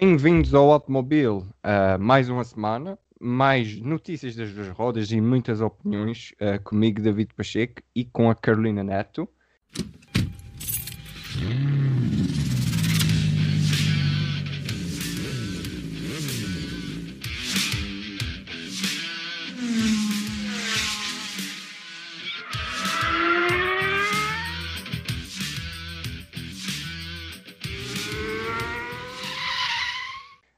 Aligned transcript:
Bem-vindos 0.00 0.54
ao 0.54 0.72
Automóvel. 0.72 1.46
Uh, 1.62 2.00
mais 2.00 2.30
uma 2.30 2.42
semana, 2.42 2.98
mais 3.20 3.78
notícias 3.82 4.34
das 4.34 4.50
duas 4.50 4.68
rodas 4.68 5.12
e 5.12 5.20
muitas 5.20 5.60
opiniões 5.60 6.32
uh, 6.40 6.58
comigo, 6.64 7.02
David 7.02 7.34
Pacheco, 7.34 7.82
e 7.94 8.02
com 8.06 8.30
a 8.30 8.34
Carolina 8.34 8.82
Neto. 8.82 9.28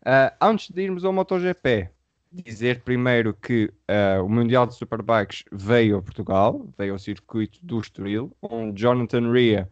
Uh, 0.03 0.35
antes 0.41 0.69
de 0.69 0.83
irmos 0.83 1.05
ao 1.05 1.13
MotoGP, 1.13 1.89
dizer 2.33 2.81
primeiro 2.81 3.33
que 3.35 3.73
uh, 3.89 4.25
o 4.25 4.29
Mundial 4.29 4.67
de 4.67 4.75
Superbikes 4.75 5.45
veio 5.53 5.99
a 5.99 6.03
Portugal, 6.03 6.67
veio 6.77 6.95
ao 6.95 6.99
circuito 6.99 7.65
do 7.65 7.79
Estoril, 7.79 8.37
onde 8.43 8.83
Jonathan 8.83 9.31
Rea 9.31 9.71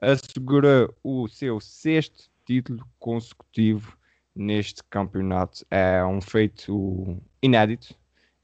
assegurou 0.00 0.94
o 1.02 1.26
seu 1.26 1.58
sexto 1.58 2.30
título 2.44 2.86
consecutivo 3.00 3.96
neste 4.36 4.84
campeonato. 4.84 5.66
É 5.68 6.04
um 6.04 6.20
feito 6.20 7.20
inédito. 7.42 7.94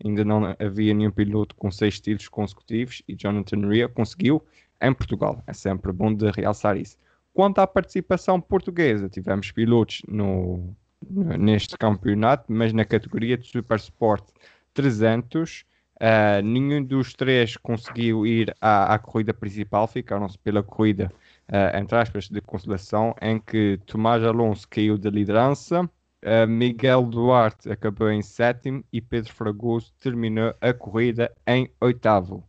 Ainda 0.04 0.24
não 0.24 0.56
havia 0.58 0.94
nenhum 0.94 1.10
piloto 1.10 1.54
com 1.54 1.70
seis 1.70 2.00
títulos 2.00 2.28
consecutivos 2.28 3.02
e 3.06 3.14
Jonathan 3.14 3.68
Rea 3.68 3.88
conseguiu 3.88 4.44
em 4.80 4.92
Portugal. 4.92 5.42
É 5.46 5.52
sempre 5.52 5.92
bom 5.92 6.12
de 6.12 6.30
realçar 6.30 6.76
isso. 6.76 6.96
Quanto 7.32 7.60
à 7.60 7.66
participação 7.66 8.40
portuguesa, 8.40 9.08
tivemos 9.08 9.52
pilotos 9.52 10.02
no 10.08 10.74
neste 11.10 11.76
campeonato, 11.76 12.44
mas 12.48 12.72
na 12.72 12.84
categoria 12.84 13.36
de 13.36 13.46
Super 13.46 13.76
Sport 13.76 14.24
300, 14.74 15.64
uh, 15.96 16.42
nenhum 16.42 16.84
dos 16.84 17.12
três 17.14 17.56
conseguiu 17.56 18.26
ir 18.26 18.54
à, 18.60 18.94
à 18.94 18.98
corrida 18.98 19.34
principal, 19.34 19.86
ficaram-se 19.86 20.38
pela 20.38 20.62
corrida, 20.62 21.10
uh, 21.48 21.76
entre 21.76 21.98
aspas, 21.98 22.28
de 22.28 22.40
consolação, 22.40 23.14
em 23.20 23.40
que 23.40 23.78
Tomás 23.86 24.22
Alonso 24.22 24.68
caiu 24.68 24.96
da 24.98 25.10
liderança, 25.10 25.82
uh, 25.82 26.48
Miguel 26.48 27.02
Duarte 27.06 27.70
acabou 27.70 28.10
em 28.10 28.22
sétimo 28.22 28.84
e 28.92 29.00
Pedro 29.00 29.32
Fragoso 29.32 29.92
terminou 30.00 30.54
a 30.60 30.72
corrida 30.72 31.32
em 31.46 31.70
oitavo. 31.80 32.44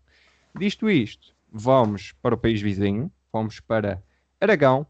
Disto 0.58 0.90
isto, 0.90 1.34
vamos 1.52 2.12
para 2.22 2.36
o 2.36 2.38
país 2.38 2.62
vizinho, 2.62 3.12
vamos 3.32 3.60
para 3.60 4.02
Aragão, 4.42 4.86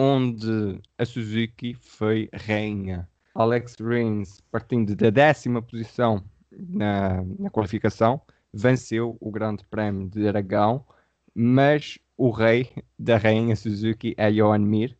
onde 0.00 0.80
a 0.96 1.04
Suzuki 1.04 1.74
foi 1.74 2.30
rainha. 2.32 3.06
Alex 3.34 3.76
Rins, 3.78 4.40
partindo 4.50 4.96
da 4.96 5.10
décima 5.10 5.60
posição 5.60 6.24
na, 6.50 7.22
na 7.38 7.50
qualificação, 7.50 8.18
venceu 8.52 9.18
o 9.20 9.30
Grande 9.30 9.62
Prémio 9.64 10.08
de 10.08 10.26
Aragão, 10.26 10.86
mas 11.34 11.98
o 12.16 12.30
rei 12.30 12.70
da 12.98 13.18
rainha 13.18 13.54
Suzuki 13.54 14.14
é 14.16 14.30
Johan 14.32 14.60
Mir, 14.60 14.96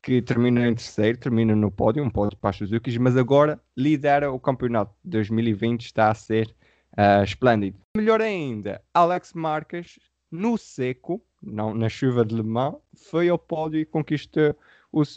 que 0.00 0.22
termina 0.22 0.68
em 0.68 0.74
terceiro, 0.74 1.18
termina 1.18 1.56
no 1.56 1.70
pódio, 1.70 2.04
um 2.04 2.10
pódio 2.10 2.38
para 2.38 2.50
as 2.50 2.56
Suzuki, 2.56 2.96
mas 2.98 3.16
agora 3.16 3.60
lidera 3.76 4.30
o 4.30 4.38
campeonato. 4.38 4.94
2020 5.04 5.84
está 5.86 6.12
a 6.12 6.14
ser 6.14 6.54
uh, 6.96 7.24
esplêndido. 7.24 7.76
Melhor 7.96 8.20
ainda, 8.20 8.80
Alex 8.94 9.32
Marques, 9.32 9.98
no 10.30 10.56
seco, 10.56 11.20
não 11.46 11.74
na 11.74 11.88
chuva 11.88 12.24
de 12.24 12.34
Le 12.34 12.42
Mans, 12.42 12.76
foi 12.94 13.28
ao 13.28 13.38
pódio 13.38 13.80
e 13.80 13.84
conquistou 13.84 14.54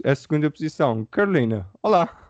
a 0.03 0.15
segunda 0.15 0.49
posição. 0.49 1.05
Carolina, 1.05 1.67
olá! 1.81 2.27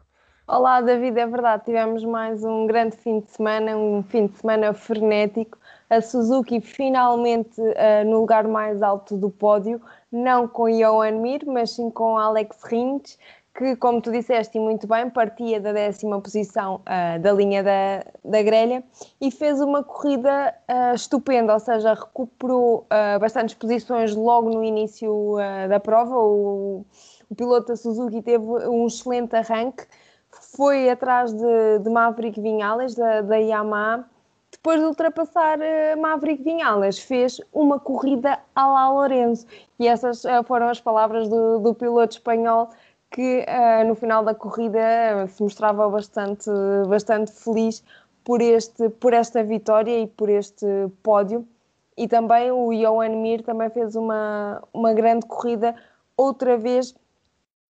Olá, 0.48 0.80
David, 0.80 1.20
é 1.20 1.28
verdade, 1.28 1.66
tivemos 1.66 2.06
mais 2.06 2.42
um 2.42 2.68
grande 2.68 2.96
fim 2.96 3.20
de 3.20 3.30
semana, 3.32 3.76
um 3.76 4.02
fim 4.02 4.28
de 4.28 4.38
semana 4.38 4.74
frenético. 4.74 5.58
A 5.90 6.00
Suzuki 6.00 6.62
finalmente 6.62 7.60
uh, 7.60 8.06
no 8.06 8.22
lugar 8.22 8.48
mais 8.48 8.82
alto 8.82 9.18
do 9.18 9.30
pódio, 9.30 9.82
não 10.10 10.48
com 10.48 10.70
Johan 10.70 11.20
Mir, 11.20 11.46
mas 11.46 11.72
sim 11.72 11.90
com 11.90 12.18
Alex 12.18 12.64
Rins, 12.64 13.18
que, 13.58 13.76
como 13.76 14.00
tu 14.00 14.12
disseste 14.12 14.56
e 14.56 14.62
muito 14.62 14.86
bem, 14.86 15.10
partia 15.10 15.60
da 15.60 15.74
décima 15.74 16.22
posição 16.22 16.76
uh, 16.76 17.20
da 17.20 17.34
linha 17.34 17.64
da, 17.64 18.06
da 18.24 18.44
grelha 18.44 18.84
e 19.20 19.32
fez 19.32 19.60
uma 19.60 19.84
corrida 19.84 20.54
uh, 20.70 20.94
estupenda, 20.94 21.56
ou 21.56 21.60
seja, 21.60 21.96
recuperou 21.96 22.86
uh, 22.86 23.20
bastantes 23.20 23.56
posições 23.56 24.16
logo 24.16 24.52
no 24.52 24.64
início 24.64 25.38
da 25.68 25.80
prova. 25.80 26.16
O, 26.16 26.86
o, 27.30 27.36
piloto 27.36 27.70
da 27.70 27.76
Suzuki 27.76 28.22
teve 28.22 28.46
um 28.46 28.86
excelente 28.86 29.36
arranque, 29.36 29.86
foi 30.54 30.88
atrás 30.88 31.34
de, 31.34 31.80
de 31.80 31.90
Maverick 31.90 32.40
Vinhales, 32.40 32.94
da, 32.94 33.22
da 33.22 33.38
Yamaha. 33.38 34.06
Depois 34.52 34.80
de 34.80 34.86
ultrapassar 34.86 35.58
Maverick 36.00 36.42
Vinhales, 36.42 37.00
fez 37.00 37.42
uma 37.52 37.80
corrida 37.80 38.40
à 38.56 38.66
la 38.66 38.90
Lorenzo. 38.90 39.46
E 39.78 39.88
essas 39.88 40.24
foram 40.46 40.70
as 40.70 40.80
palavras 40.80 41.28
do, 41.28 41.60
do 41.60 41.74
piloto 41.74 42.16
espanhol 42.16 42.70
que 43.18 43.44
uh, 43.50 43.88
no 43.88 43.96
final 43.96 44.24
da 44.24 44.36
corrida 44.36 45.28
se 45.28 45.42
mostrava 45.42 45.90
bastante, 45.90 46.52
bastante 46.88 47.32
feliz 47.32 47.84
por, 48.24 48.44
este, 48.44 48.90
por 48.90 49.12
esta 49.12 49.44
vitória 49.44 50.04
e 50.04 50.06
por 50.06 50.30
este 50.30 50.68
pódio. 51.02 51.44
E 51.98 52.08
também 52.08 52.52
o 52.52 52.70
Johan 52.70 53.16
Mir 53.16 53.42
também 53.42 53.72
fez 53.72 53.96
uma, 53.96 54.62
uma 54.72 54.94
grande 54.94 55.26
corrida 55.26 55.76
outra 56.16 56.60
vez. 56.60 56.94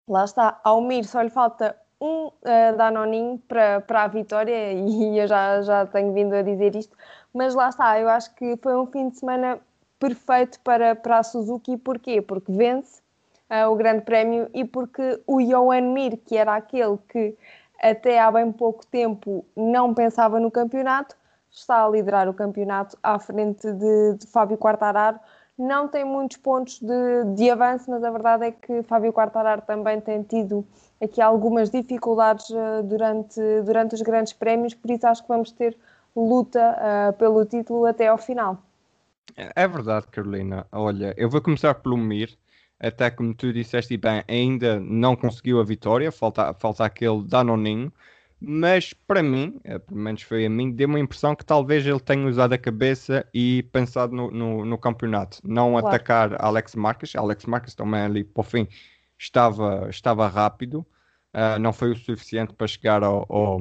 Lá 0.05 0.25
está, 0.25 0.59
ao 0.65 0.81
Mir 0.81 1.05
só 1.05 1.21
lhe 1.21 1.29
falta 1.29 1.77
um 2.01 2.25
uh, 2.25 2.33
Danoninho 2.75 3.41
para, 3.47 3.79
para 3.79 4.03
a 4.03 4.07
vitória 4.09 4.73
e 4.75 5.17
eu 5.17 5.27
já, 5.29 5.61
já 5.61 5.85
tenho 5.85 6.11
vindo 6.11 6.33
a 6.33 6.41
dizer 6.41 6.75
isto, 6.75 6.93
mas 7.33 7.55
lá 7.55 7.69
está, 7.69 7.97
eu 7.97 8.09
acho 8.09 8.35
que 8.35 8.57
foi 8.57 8.75
um 8.75 8.85
fim 8.85 9.07
de 9.07 9.17
semana 9.17 9.61
perfeito 9.97 10.59
para, 10.59 10.93
para 10.93 11.19
a 11.19 11.23
Suzuki, 11.23 11.77
porquê? 11.77 12.21
Porque 12.21 12.51
vence, 12.51 13.01
uh, 13.49 13.69
o 13.71 13.75
Grande 13.75 14.01
Prémio 14.01 14.49
e 14.53 14.63
porque 14.65 15.21
o 15.25 15.41
Johan 15.41 15.93
Mir, 15.93 16.17
que 16.17 16.37
era 16.37 16.55
aquele 16.55 16.97
que 17.09 17.35
até 17.81 18.19
há 18.19 18.31
bem 18.31 18.51
pouco 18.51 18.85
tempo 18.85 19.45
não 19.55 19.93
pensava 19.93 20.39
no 20.39 20.49
campeonato, 20.49 21.15
está 21.51 21.83
a 21.83 21.89
liderar 21.89 22.27
o 22.27 22.33
campeonato 22.33 22.97
à 23.01 23.19
frente 23.19 23.71
de, 23.71 24.13
de 24.19 24.27
Fábio 24.27 24.57
Quartararo. 24.57 25.19
Não 25.57 25.87
tem 25.87 26.05
muitos 26.05 26.37
pontos 26.37 26.79
de, 26.79 27.35
de, 27.35 27.49
avanço, 27.49 27.89
mas 27.89 28.03
a 28.03 28.11
verdade 28.11 28.45
é 28.45 28.51
que 28.51 28.83
Fábio 28.83 29.11
Quartararo 29.11 29.61
também 29.63 29.99
tem 29.99 30.21
tido 30.21 30.63
aqui 31.01 31.19
algumas 31.19 31.71
dificuldades 31.71 32.49
uh, 32.51 32.83
durante, 32.83 33.39
durante 33.63 33.95
os 33.95 34.01
grandes 34.01 34.33
prémios, 34.33 34.75
por 34.75 34.91
isso 34.91 35.07
acho 35.07 35.23
que 35.23 35.27
vamos 35.27 35.51
ter 35.51 35.75
luta 36.15 36.77
uh, 36.77 37.13
pelo 37.13 37.43
título 37.43 37.85
até 37.85 38.07
ao 38.07 38.19
final. 38.19 38.59
É 39.35 39.67
verdade, 39.67 40.07
Carolina. 40.07 40.65
Olha, 40.71 41.13
eu 41.17 41.29
vou 41.29 41.41
começar 41.41 41.73
pelo 41.75 41.97
Mir 41.97 42.37
até 42.79 43.09
como 43.09 43.33
tu 43.33 43.51
disseste 43.51 43.97
bem, 43.97 44.23
ainda 44.27 44.79
não 44.79 45.15
conseguiu 45.15 45.59
a 45.59 45.63
vitória, 45.63 46.11
falta, 46.11 46.53
falta 46.53 46.85
aquele 46.85 47.23
Danoninho, 47.23 47.91
mas 48.39 48.93
para 48.93 49.23
mim, 49.23 49.59
eh, 49.63 49.79
pelo 49.79 49.99
menos 49.99 50.21
foi 50.21 50.45
a 50.45 50.49
mim, 50.49 50.71
deu 50.71 50.88
uma 50.88 50.99
impressão 50.99 51.35
que 51.35 51.43
talvez 51.43 51.85
ele 51.85 51.99
tenha 51.99 52.27
usado 52.27 52.53
a 52.53 52.57
cabeça 52.57 53.27
e 53.33 53.63
pensado 53.71 54.15
no, 54.15 54.29
no, 54.29 54.65
no 54.65 54.77
campeonato, 54.77 55.39
não 55.43 55.71
claro. 55.71 55.88
atacar 55.88 56.41
Alex 56.41 56.75
Marques, 56.75 57.15
Alex 57.15 57.45
Marques 57.45 57.73
também 57.73 58.01
ali 58.01 58.23
para 58.23 58.41
o 58.41 58.43
fim 58.43 58.67
estava, 59.17 59.88
estava 59.89 60.27
rápido, 60.27 60.85
uh, 61.33 61.59
não 61.59 61.73
foi 61.73 61.91
o 61.91 61.95
suficiente 61.95 62.53
para 62.53 62.67
chegar 62.67 63.03
ao, 63.03 63.25
ao, 63.27 63.59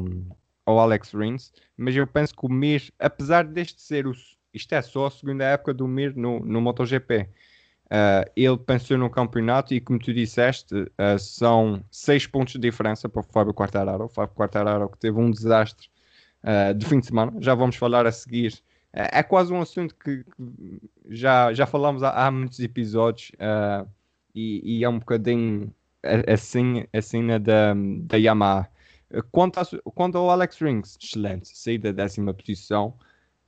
ao, 0.67 0.79
Alex 0.79 1.13
Rins, 1.15 1.53
mas 1.77 1.97
eu 1.97 2.07
penso 2.07 2.35
que 2.37 2.45
o 2.45 2.49
Mir, 2.51 2.93
apesar 2.99 3.45
deste 3.45 3.81
ser 3.81 4.07
o, 4.07 4.13
isto 4.53 4.75
é 4.75 4.83
só 4.83 5.07
a 5.07 5.11
segunda 5.11 5.45
época 5.45 5.73
do 5.73 5.89
Mir 5.89 6.15
no, 6.15 6.41
no 6.41 6.61
MotoGP, 6.61 7.31
Uh, 7.87 8.29
ele 8.35 8.59
pensou 8.59 8.99
no 8.99 9.09
campeonato 9.09 9.73
e, 9.73 9.81
como 9.81 9.99
tu 9.99 10.13
disseste, 10.13 10.75
uh, 10.75 11.19
são 11.19 11.85
seis 11.91 12.27
pontos 12.27 12.55
de 12.55 12.59
diferença 12.59 13.09
para 13.09 13.21
o 13.21 13.23
Fábio 13.23 13.55
Quartararo. 13.55 14.05
O 14.05 14.09
Fábio 14.09 14.35
Quartararo 14.35 14.89
que 14.89 14.99
teve 14.99 15.19
um 15.19 15.31
desastre 15.31 15.89
uh, 16.43 16.75
de 16.75 16.85
fim 16.85 16.99
de 16.99 17.07
semana. 17.07 17.33
Já 17.39 17.55
vamos 17.55 17.77
falar 17.77 18.05
a 18.05 18.11
seguir. 18.11 18.61
é 18.93 19.23
quase 19.23 19.53
um 19.53 19.61
assunto 19.61 19.95
que, 19.95 20.25
já, 21.09 21.53
já 21.53 21.65
falamos 21.65 22.03
há, 22.03 22.27
há 22.27 22.31
muitos 22.31 22.59
episódios 22.59 23.31
e, 24.35 24.79
e, 24.79 24.85
é 24.85 24.89
um 24.89 24.99
bocadinho 24.99 25.73
assim, 26.27 26.85
assim 26.93 27.23
na 27.23 27.39
da, 27.39 27.73
da 28.03 28.17
Yamaha. 28.17 28.69
Quanto, 29.31 29.61
a, 29.61 29.65
quanto 29.95 30.19
ao 30.19 30.29
Alex 30.31 30.59
Rings, 30.59 30.99
excelente, 31.01 31.57
sair 31.57 31.79
da 31.79 31.93
décima 31.93 32.35
posição. 32.35 32.95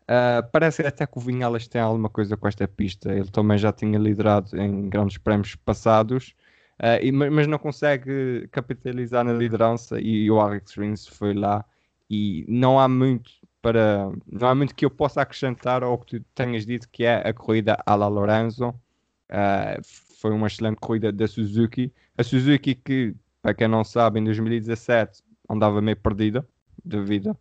Uh, 0.08 0.42
parece 0.50 0.86
até 0.86 1.06
que 1.06 1.18
o 1.18 1.20
Vinhalas 1.20 1.68
tem 1.68 1.80
alguma 1.80 2.08
coisa 2.08 2.36
com 2.36 2.48
esta 2.48 2.66
pista. 2.66 3.12
Ele 3.12 3.30
também 3.30 3.58
já 3.58 3.70
tinha 3.72 3.98
liderado 3.98 4.56
em 4.58 4.88
grandes 4.88 5.18
prémios 5.18 5.54
passados, 5.54 6.34
uh, 6.80 7.02
e, 7.02 7.12
mas 7.12 7.46
não 7.46 7.58
consegue 7.58 8.48
capitalizar 8.50 9.22
na 9.24 9.34
liderança. 9.34 10.00
E 10.00 10.30
o 10.30 10.40
Alex 10.40 10.74
Rins 10.74 11.06
foi 11.06 11.34
lá. 11.34 11.64
E 12.10 12.44
não 12.48 12.80
há 12.80 12.88
muito 12.88 13.30
para 13.60 14.10
não 14.26 14.48
há 14.48 14.54
muito 14.54 14.74
que 14.74 14.84
eu 14.84 14.90
possa 14.90 15.20
acrescentar 15.20 15.82
ao 15.82 15.98
que 15.98 16.18
tu 16.18 16.24
tenhas 16.34 16.64
dito 16.64 16.88
que 16.88 17.04
é 17.04 17.28
a 17.28 17.32
corrida 17.34 17.76
à 17.84 17.94
la 17.94 18.08
Lorenzo. 18.08 18.68
Uh, 18.68 19.82
foi 20.20 20.32
uma 20.32 20.46
excelente 20.46 20.78
corrida 20.80 21.12
da 21.12 21.26
Suzuki. 21.26 21.92
A 22.16 22.22
Suzuki 22.22 22.74
que 22.74 23.14
para 23.42 23.54
quem 23.54 23.68
não 23.68 23.84
sabe, 23.84 24.20
em 24.20 24.24
2017 24.24 25.22
andava 25.48 25.80
meio 25.80 25.96
perdida 25.96 26.46
de 26.84 27.00
vida. 27.02 27.36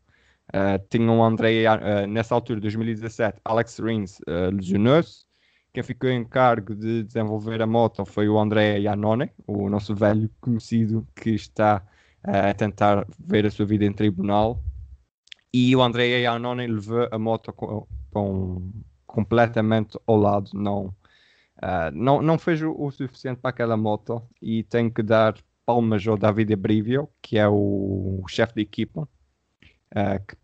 Uh, 0.54 0.80
tinha 0.90 1.12
um 1.12 1.24
André, 1.24 1.66
uh, 1.66 2.08
nessa 2.08 2.34
altura, 2.34 2.62
2017, 2.62 3.40
Alex 3.44 3.80
Rins 3.80 4.20
uh, 4.20 4.54
lesionou-se. 4.54 5.26
Quem 5.74 5.84
ficou 5.84 6.10
em 6.10 6.24
cargo 6.24 6.74
de 6.74 7.04
desenvolver 7.04 7.62
a 7.62 7.68
moto 7.68 8.06
foi 8.06 8.30
o 8.30 8.40
André 8.40 8.80
Iannone, 8.80 9.30
o 9.46 9.70
nosso 9.70 9.94
velho 9.94 10.30
conhecido 10.40 11.06
que 11.16 11.32
está 11.32 11.86
a 12.24 12.54
tentar 12.54 13.06
ver 13.20 13.46
a 13.46 13.52
sua 13.52 13.66
vida 13.66 13.86
em 13.86 13.94
tribunal. 13.94 14.64
E 15.54 15.76
o 15.76 15.82
André 15.84 16.22
Iannone 16.22 16.66
levou 16.66 17.08
a 17.12 17.20
moto 17.20 17.54
com, 17.54 17.86
com 18.12 18.72
completamente 19.06 20.00
ao 20.08 20.16
lado, 20.16 20.50
não, 20.54 20.94
não, 21.94 22.22
não 22.24 22.40
fez 22.40 22.62
o, 22.62 22.74
o 22.76 22.90
suficiente 22.90 23.40
para 23.40 23.52
aquela 23.52 23.78
moto 23.78 24.24
e 24.42 24.64
tenho 24.64 24.92
que 24.92 25.04
dar 25.04 25.36
palmas 25.64 26.08
ao 26.08 26.18
Davide 26.18 26.56
Brivio, 26.56 27.08
que 27.22 27.38
é 27.38 27.48
o, 27.48 28.22
o 28.24 28.28
chefe 28.28 28.56
de 28.56 28.62
equipa, 28.62 29.02
uh, 29.02 29.08
que, 30.28 30.38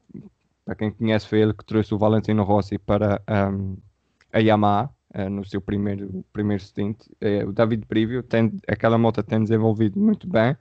para 0.66 0.76
quem 0.76 0.92
conhece, 0.92 1.28
foi 1.28 1.42
ele 1.42 1.54
que 1.54 1.66
trouxe 1.66 1.94
o 1.94 1.98
Valentino 1.98 2.44
Rossi 2.44 2.78
para 2.78 3.22
um, 3.52 3.78
a 4.32 4.40
Yamaha 4.40 4.90
uh, 5.14 5.30
no 5.30 5.46
seu 5.46 5.62
primeiro, 5.62 6.24
primeiro 6.32 6.64
stint. 6.64 7.00
Uh, 7.22 7.50
o 7.50 7.54
David 7.54 7.86
Brivio 7.88 8.24
tem, 8.24 8.52
aquela 8.68 8.98
moto 8.98 9.22
tem 9.24 9.42
desenvolvido 9.42 10.00
muito 10.00 10.28
bem. 10.28 10.56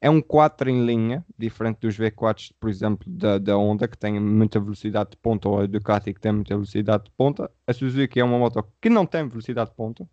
É 0.00 0.10
um 0.10 0.20
4 0.20 0.68
em 0.68 0.84
linha, 0.84 1.24
diferente 1.38 1.78
dos 1.80 1.96
V4s, 1.98 2.52
por 2.60 2.68
exemplo, 2.68 3.10
da, 3.10 3.38
da 3.38 3.56
Honda, 3.56 3.88
que 3.88 3.96
tem 3.96 4.20
muita 4.20 4.60
velocidade 4.60 5.12
de 5.12 5.16
ponta, 5.16 5.48
ou 5.48 5.60
a 5.60 5.66
Ducati, 5.66 6.12
que 6.12 6.20
tem 6.20 6.32
muita 6.32 6.54
velocidade 6.54 7.04
de 7.04 7.10
ponta. 7.12 7.50
A 7.66 7.72
Suzuki 7.72 8.20
é 8.20 8.24
uma 8.24 8.38
moto 8.38 8.62
que 8.80 8.90
não 8.90 9.06
tem 9.06 9.26
velocidade 9.26 9.70
de 9.70 9.76
ponta. 9.76 10.04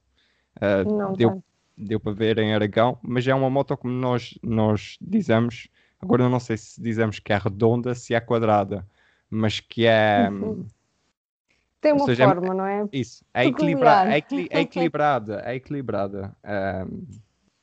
Uh, 0.55 1.15
deu, 1.15 1.31
tem 1.31 1.43
deu 1.77 1.99
para 1.99 2.13
ver 2.13 2.37
em 2.39 2.53
Aragão, 2.53 2.97
mas 3.01 3.27
é 3.27 3.35
uma 3.35 3.49
moto 3.49 3.75
como 3.75 3.93
nós, 3.93 4.37
nós 4.41 4.97
dizemos, 5.01 5.67
agora 6.01 6.23
eu 6.23 6.29
não 6.29 6.39
sei 6.39 6.57
se 6.57 6.81
dizemos 6.81 7.19
que 7.19 7.31
é 7.31 7.37
redonda, 7.37 7.93
se 7.95 8.13
é 8.13 8.19
quadrada, 8.19 8.85
mas 9.29 9.59
que 9.59 9.85
é... 9.85 10.29
Uhum. 10.29 10.65
Tem 11.79 11.93
uma 11.93 12.05
seja, 12.05 12.27
forma, 12.27 12.53
não 12.53 12.65
é? 12.65 12.87
Isso, 12.93 13.25
é, 13.33 13.45
equilibra 13.47 14.05
é, 14.13 14.19
é 14.51 14.61
equilibrada, 14.61 15.41
é 15.43 15.55
equilibrada. 15.55 16.35
Um, 16.45 17.07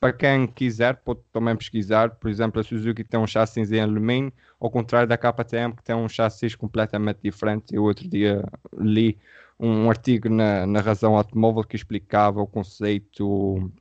para 0.01 0.13
quem 0.13 0.47
quiser, 0.47 0.97
pode 0.97 1.21
também 1.33 1.57
pesquisar, 1.57 2.11
por 2.11 2.31
exemplo, 2.31 2.61
a 2.61 2.65
Suzuki 2.65 3.03
tem 3.03 3.19
um 3.19 3.27
chassi 3.27 3.61
em 3.61 3.81
alumínio, 3.81 4.33
ao 4.61 4.71
contrário 4.71 5.09
da 5.09 5.17
KTM, 5.17 5.75
que 5.75 5.83
tem 5.83 5.95
um 5.95 6.09
chassi 6.09 6.57
completamente 6.57 7.19
diferente. 7.23 7.75
Eu 7.75 7.85
outro 7.85 8.09
dia 8.09 8.45
li 8.77 9.19
um 9.59 9.91
artigo 9.91 10.29
na, 10.29 10.67
na 10.67 10.81
Razão 10.81 11.17
Automóvel 11.17 11.65
que 11.65 11.75
explicava 11.75 12.41
o 12.41 12.47
conceito 12.47 13.73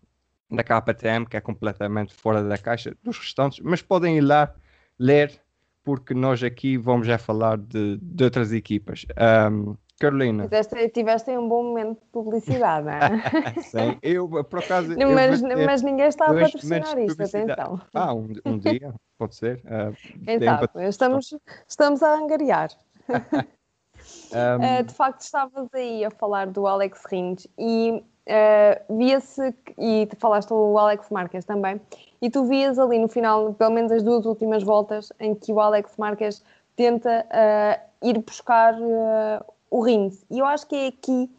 da 0.49 0.63
KTM, 0.63 1.25
que 1.25 1.37
é 1.37 1.41
completamente 1.41 2.13
fora 2.13 2.43
da 2.43 2.57
caixa 2.57 2.95
dos 3.03 3.17
restantes, 3.17 3.59
mas 3.59 3.81
podem 3.81 4.17
ir 4.17 4.21
lá 4.21 4.53
ler, 4.97 5.39
porque 5.83 6.13
nós 6.13 6.43
aqui 6.43 6.77
vamos 6.77 7.07
já 7.07 7.17
falar 7.17 7.57
de, 7.57 7.97
de 8.01 8.23
outras 8.23 8.51
equipas. 8.51 9.05
Um, 9.51 9.75
Carolina. 9.99 10.43
Tiveste, 10.43 10.89
tiveste 10.89 11.31
um 11.31 11.49
bom 11.49 11.63
momento 11.63 11.99
de 11.99 12.05
publicidade, 12.11 12.85
não 12.85 12.93
é? 12.93 13.61
Sim, 13.63 13.97
eu 14.03 14.29
por 14.43 14.59
acaso. 14.59 14.95
Não, 14.95 15.11
mas, 15.11 15.41
mas, 15.41 15.81
ninguém 15.81 16.07
está 16.07 16.25
a 16.25 16.33
patrocinar 16.33 16.99
isto, 16.99 17.23
atenção. 17.23 17.81
Ah, 17.93 18.13
um, 18.13 18.27
um 18.45 18.59
dia, 18.59 18.93
pode 19.17 19.35
ser. 19.35 19.57
Uh, 19.65 19.95
então, 20.27 20.59
estamos, 20.87 21.35
estamos 21.67 22.03
a 22.03 22.13
angariar. 22.13 22.69
um... 23.09 24.79
uh, 24.79 24.83
de 24.83 24.93
facto, 24.93 25.21
estavas 25.21 25.67
aí 25.73 26.05
a 26.05 26.11
falar 26.11 26.45
do 26.45 26.67
Alex 26.67 27.03
Rins 27.11 27.47
e 27.57 28.03
uh, 28.27 28.97
via-se, 28.97 29.53
e 29.77 30.05
te 30.05 30.15
falaste 30.17 30.51
o 30.51 30.77
Alex 30.77 31.09
Marques 31.09 31.45
também, 31.45 31.81
e 32.21 32.29
tu 32.29 32.45
vias 32.45 32.77
ali 32.77 32.99
no 32.99 33.07
final, 33.07 33.53
pelo 33.53 33.71
menos 33.71 33.91
as 33.91 34.03
duas 34.03 34.25
últimas 34.25 34.63
voltas, 34.63 35.11
em 35.19 35.33
que 35.33 35.51
o 35.51 35.59
Alex 35.59 35.95
Marques 35.97 36.43
tenta 36.75 37.25
uh, 37.25 38.07
ir 38.07 38.17
buscar 38.19 38.73
uh, 38.75 39.45
o 39.71 39.81
Rins. 39.81 40.23
E 40.29 40.39
eu 40.39 40.45
acho 40.45 40.67
que 40.67 40.75
é 40.75 40.87
aqui, 40.87 41.29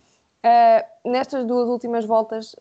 nestas 1.04 1.44
duas 1.44 1.68
últimas 1.68 2.04
voltas, 2.04 2.54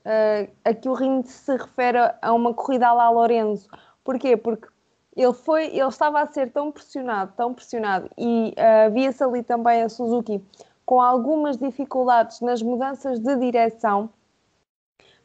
a 0.66 0.74
que 0.74 0.90
o 0.90 0.94
Rins 0.94 1.30
se 1.30 1.56
refere 1.56 1.98
a 2.22 2.34
uma 2.34 2.54
corrida 2.54 2.92
lá 2.92 3.10
Lorenzo. 3.10 3.70
Porquê? 4.04 4.36
Porque 4.36 4.68
ele 5.16 5.34
foi, 5.34 5.68
ele 5.68 5.88
estava 5.88 6.22
a 6.22 6.28
ser 6.28 6.52
tão 6.52 6.72
pressionado, 6.72 7.34
tão 7.38 7.54
pressionado, 7.54 8.10
e 8.18 8.54
via-se 8.92 9.24
ali 9.24 9.44
também 9.44 9.84
a 9.84 9.90
Suzuki 9.90 10.44
com 10.88 11.02
algumas 11.02 11.58
dificuldades 11.58 12.40
nas 12.40 12.62
mudanças 12.62 13.20
de 13.20 13.36
direção, 13.36 14.10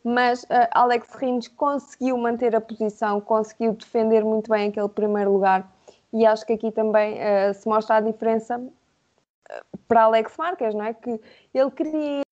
mas 0.03 0.43
uh, 0.43 0.67
Alex 0.73 1.15
Rins 1.15 1.47
conseguiu 1.47 2.19
manter 2.19 2.57
a 2.57 2.61
posição, 2.61 3.21
conseguiu 3.21 3.73
defender 3.73 4.25
muito 4.25 4.51
bem 4.51 4.71
aquele 4.71 4.89
primeiro 4.89 5.33
lugar 5.33 5.73
e 6.13 6.27
acho 6.27 6.45
que 6.45 6.55
aqui 6.55 6.73
também 6.73 7.15
uh, 7.15 7.55
se 7.55 7.69
mostra 7.69 7.95
a 7.97 8.01
diferença 8.01 8.59
uh, 8.59 9.79
para 9.87 10.03
Alex 10.03 10.37
Marques, 10.37 10.75
não 10.75 10.85
é? 10.85 10.95
Que 10.95 11.21
ele 11.55 11.71
queria 11.71 12.23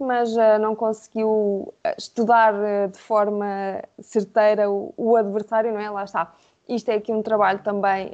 mas 0.00 0.36
não 0.60 0.76
conseguiu 0.76 1.74
estudar 1.96 2.52
de 2.92 2.98
forma 2.98 3.82
certeira 4.00 4.70
o, 4.70 4.94
o, 4.96 5.16
adversário, 5.16 5.72
não 5.72 5.80
é? 5.80 5.90
Lá 5.90 6.04
está. 6.04 6.32
Isto 6.68 6.90
é 6.90 6.96
aqui 6.96 7.12
um 7.12 7.22
trabalho 7.22 7.60
também 7.60 8.10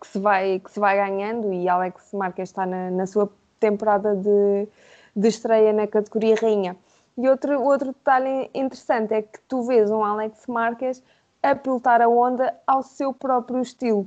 que, 0.00 0.06
se 0.06 0.18
vai, 0.18 0.58
que 0.58 0.70
se 0.70 0.80
vai 0.80 0.96
ganhando 0.96 1.52
e 1.52 1.68
Alex 1.68 2.12
Marques 2.14 2.48
está 2.48 2.64
na, 2.64 2.90
na 2.90 3.06
sua 3.06 3.30
temporada 3.60 4.16
de, 4.16 4.68
de 5.14 5.28
estreia 5.28 5.72
na 5.72 5.86
categoria 5.86 6.34
rainha. 6.34 6.76
E 7.16 7.28
outro, 7.28 7.62
outro 7.62 7.88
detalhe 7.88 8.50
interessante 8.52 9.14
é 9.14 9.22
que 9.22 9.38
tu 9.48 9.62
vês 9.62 9.90
um 9.90 10.02
Alex 10.02 10.46
Marques 10.48 11.02
a 11.42 11.54
pilotar 11.54 12.00
a 12.00 12.08
onda 12.08 12.54
ao 12.66 12.82
seu 12.82 13.12
próprio 13.12 13.60
estilo, 13.60 14.06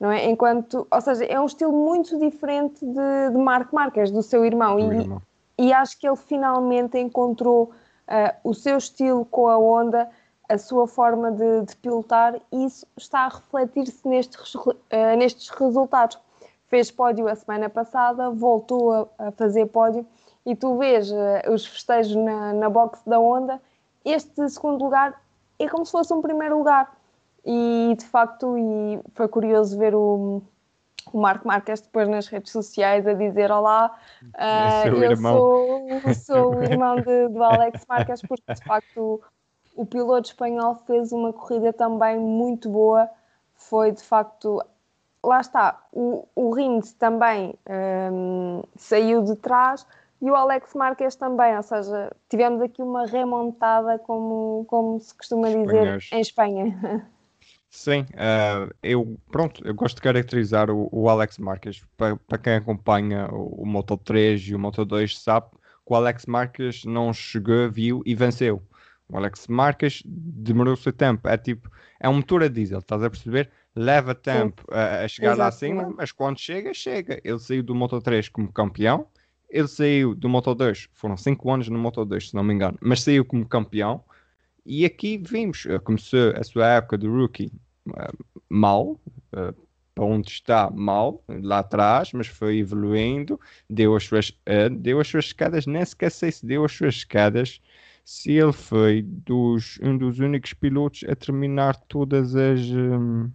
não 0.00 0.10
é? 0.10 0.28
Enquanto, 0.28 0.86
ou 0.90 1.00
seja, 1.00 1.24
é 1.26 1.38
um 1.38 1.46
estilo 1.46 1.72
muito 1.72 2.18
diferente 2.18 2.84
de, 2.84 3.30
de 3.30 3.36
Marco 3.36 3.74
Marques, 3.74 4.10
do 4.10 4.22
seu 4.22 4.44
irmão, 4.44 4.78
e, 4.78 5.66
e, 5.66 5.72
acho 5.72 5.98
que 5.98 6.08
ele 6.08 6.16
finalmente 6.16 6.98
encontrou 6.98 7.64
uh, 7.64 8.34
o 8.42 8.54
seu 8.54 8.78
estilo 8.78 9.26
com 9.26 9.46
a 9.46 9.58
onda, 9.58 10.08
a 10.50 10.58
sua 10.58 10.88
forma 10.88 11.30
de, 11.30 11.62
de 11.62 11.76
pilotar, 11.76 12.34
e 12.52 12.64
isso 12.64 12.84
está 12.96 13.20
a 13.20 13.28
refletir-se 13.28 14.06
nestes, 14.06 14.54
uh, 14.56 14.74
nestes 15.16 15.48
resultados. 15.50 16.18
Fez 16.66 16.90
pódio 16.90 17.28
a 17.28 17.34
semana 17.36 17.70
passada, 17.70 18.30
voltou 18.30 18.92
a, 18.92 19.06
a 19.18 19.30
fazer 19.30 19.66
pódio 19.66 20.04
e 20.44 20.56
tu 20.56 20.76
vês 20.76 21.10
uh, 21.12 21.52
os 21.52 21.64
festejos 21.64 22.16
na, 22.16 22.52
na 22.52 22.68
box 22.68 23.00
da 23.06 23.20
Onda, 23.20 23.62
este 24.04 24.48
segundo 24.48 24.82
lugar 24.82 25.22
é 25.56 25.68
como 25.68 25.86
se 25.86 25.92
fosse 25.92 26.12
um 26.12 26.20
primeiro 26.20 26.58
lugar. 26.58 26.90
E 27.44 27.94
de 27.96 28.04
facto, 28.04 28.58
e 28.58 29.00
foi 29.14 29.28
curioso 29.28 29.78
ver 29.78 29.94
o, 29.94 30.42
o 31.12 31.20
Marco 31.20 31.46
Marques 31.46 31.80
depois 31.80 32.08
nas 32.08 32.26
redes 32.26 32.50
sociais 32.50 33.06
a 33.06 33.14
dizer 33.14 33.50
olá, 33.52 33.96
uh, 34.22 34.88
eu 34.88 35.16
sou, 35.16 36.14
sou, 36.14 36.56
o 36.56 36.62
irmão 36.64 36.96
de, 36.96 37.28
do 37.28 37.42
Alex 37.42 37.86
Marques, 37.88 38.20
porque 38.22 38.52
de 38.52 38.64
facto 38.64 39.22
o, 39.82 39.86
piloto 39.86 40.28
espanhol 40.28 40.82
fez 40.86 41.12
uma 41.12 41.32
corrida 41.32 41.72
também 41.72 42.18
muito 42.18 42.68
boa, 42.68 43.08
foi 43.54 43.92
de 43.92 44.02
facto 44.02 44.62
lá 45.22 45.40
está, 45.40 45.82
o, 45.92 46.26
o 46.34 46.52
Rins 46.52 46.92
também 46.92 47.54
um, 48.12 48.62
saiu 48.76 49.22
de 49.22 49.36
trás, 49.36 49.86
e 50.22 50.30
o 50.30 50.34
Alex 50.34 50.74
Marques 50.74 51.16
também, 51.16 51.56
ou 51.56 51.62
seja, 51.62 52.14
tivemos 52.28 52.60
aqui 52.60 52.82
uma 52.82 53.06
remontada, 53.06 53.98
como, 53.98 54.64
como 54.68 55.00
se 55.00 55.14
costuma 55.14 55.48
dizer, 55.48 55.98
em 56.12 56.20
Espanha. 56.20 57.08
Sim, 57.70 58.00
uh, 58.00 58.74
eu 58.82 59.16
pronto, 59.30 59.64
eu 59.64 59.72
gosto 59.72 59.96
de 59.96 60.02
caracterizar 60.02 60.70
o, 60.70 60.88
o 60.90 61.08
Alex 61.08 61.38
Marques. 61.38 61.82
Para, 61.96 62.16
para 62.16 62.36
quem 62.36 62.54
acompanha 62.54 63.28
o, 63.32 63.62
o 63.62 63.66
Moto 63.66 63.96
3 63.96 64.40
e 64.48 64.54
o 64.54 64.58
Moto 64.58 64.84
2 64.84 65.18
sabe 65.18 65.46
que 65.50 65.92
o 65.92 65.94
Alex 65.94 66.26
Marques 66.26 66.84
não 66.84 67.12
chegou, 67.12 67.70
viu 67.70 68.02
e 68.04 68.14
venceu. 68.14 68.60
O 69.10 69.16
Alex 69.16 69.46
Marques 69.48 70.02
demorou 70.04 70.74
o 70.74 70.76
seu 70.76 70.92
tempo. 70.92 71.28
É 71.28 71.36
tipo, 71.36 71.70
é 71.98 72.08
um 72.08 72.14
motor 72.14 72.42
a 72.42 72.48
diesel, 72.48 72.78
estás 72.78 73.02
a 73.02 73.10
perceber? 73.10 73.50
Leva 73.74 74.14
tempo 74.14 74.64
a, 74.70 75.04
a, 75.04 75.08
chegar 75.08 75.36
lá 75.36 75.46
acima, 75.48 75.92
mas 75.96 76.12
quando 76.12 76.38
chega, 76.38 76.72
chega. 76.74 77.20
Ele 77.24 77.38
saiu 77.38 77.62
do 77.62 77.74
Moto 77.74 78.00
3 78.00 78.28
como 78.28 78.52
campeão 78.52 79.06
ele 79.50 79.68
saiu 79.68 80.14
do 80.14 80.28
Moto 80.28 80.54
2, 80.54 80.88
foram 80.92 81.16
5 81.16 81.50
anos 81.50 81.68
no 81.68 81.78
Moto 81.78 82.04
2, 82.04 82.30
se 82.30 82.34
não 82.34 82.44
me 82.44 82.54
engano, 82.54 82.78
mas 82.80 83.02
saiu 83.02 83.24
como 83.24 83.46
campeão. 83.46 84.02
E 84.64 84.84
aqui 84.84 85.18
vimos, 85.18 85.66
eh, 85.66 85.78
começou 85.80 86.32
a 86.36 86.44
sua 86.44 86.68
época 86.74 86.96
de 86.96 87.08
rookie 87.08 87.52
uh, 87.88 88.24
mal, 88.48 89.00
uh, 89.32 89.54
para 89.94 90.04
onde 90.04 90.30
está 90.30 90.70
mal, 90.70 91.24
lá 91.28 91.58
atrás, 91.58 92.12
mas 92.12 92.28
foi 92.28 92.58
evoluindo, 92.58 93.40
deu 93.68 93.96
as 93.96 94.04
suas, 94.04 94.30
uh, 94.30 94.70
deu 94.70 95.00
as 95.00 95.08
suas 95.08 95.26
escadas, 95.26 95.66
nem 95.66 95.84
sequer 95.84 96.10
sei 96.10 96.30
se 96.30 96.46
deu 96.46 96.64
as 96.64 96.72
suas 96.72 96.96
escadas, 96.96 97.60
se 98.10 98.32
ele 98.32 98.52
foi 98.52 99.02
dos, 99.02 99.78
um 99.80 99.96
dos 99.96 100.18
únicos 100.18 100.52
pilotos 100.52 101.04
a 101.08 101.14
terminar 101.14 101.76
todas 101.76 102.34
as. 102.34 102.60
Um, 102.60 103.30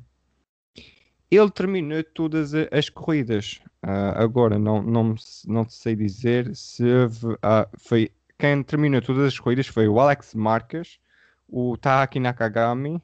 ele 1.31 1.49
terminou 1.49 2.03
todas 2.03 2.51
as 2.53 2.89
corridas. 2.89 3.61
Uh, 3.81 4.11
agora, 4.15 4.59
não, 4.59 4.83
não, 4.83 5.15
não 5.47 5.69
sei 5.69 5.95
dizer 5.95 6.53
se 6.53 6.83
uh, 6.83 7.77
foi 7.77 8.11
quem 8.37 8.61
terminou 8.63 9.01
todas 9.01 9.27
as 9.27 9.39
corridas 9.39 9.67
foi 9.67 9.87
o 9.87 9.97
Alex 9.97 10.35
Marques, 10.35 10.99
o 11.47 11.77
Tahaki 11.77 12.19
Nakagami 12.19 13.01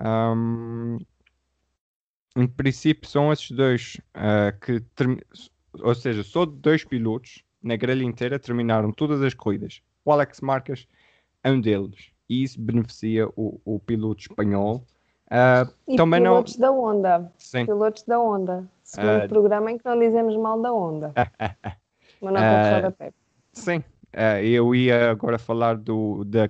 Um, 0.00 0.96
em 2.34 2.46
princípio, 2.46 3.06
são 3.06 3.30
esses 3.30 3.50
dois 3.50 4.00
uh, 4.16 4.58
que, 4.58 4.82
ou 5.82 5.94
seja, 5.94 6.22
só 6.22 6.46
dois 6.46 6.82
pilotos 6.82 7.44
na 7.62 7.76
grelha 7.76 8.04
inteira 8.04 8.38
terminaram 8.38 8.90
todas 8.90 9.20
as 9.20 9.34
corridas. 9.34 9.82
O 10.08 10.12
Alex 10.12 10.40
Marques 10.40 10.88
é 11.44 11.50
um 11.50 11.60
deles 11.60 12.10
e 12.30 12.42
isso 12.42 12.58
beneficia 12.58 13.28
o, 13.36 13.60
o 13.62 13.78
piloto 13.78 14.22
espanhol. 14.22 14.82
Uh, 15.26 15.70
e 15.86 15.96
também 15.96 16.22
pilotos 16.22 16.56
não... 16.56 16.66
da 16.66 16.80
Honda. 16.80 17.32
Sim. 17.36 17.66
Pilotos 17.66 18.02
da 18.04 18.18
Honda. 18.18 18.66
Segundo 18.82 19.26
uh, 19.26 19.28
programa 19.28 19.70
em 19.70 19.76
que 19.76 19.84
não 19.84 19.98
dizemos 19.98 20.34
mal 20.38 20.62
da 20.62 20.72
Honda. 20.72 21.12
Uma 22.22 22.30
nota 22.30 22.94
uh, 23.06 23.12
Sim. 23.52 23.84
Uh, 24.16 24.40
eu 24.42 24.74
ia 24.74 25.10
agora 25.10 25.38
falar 25.38 25.76
do. 25.76 26.24
Da, 26.24 26.48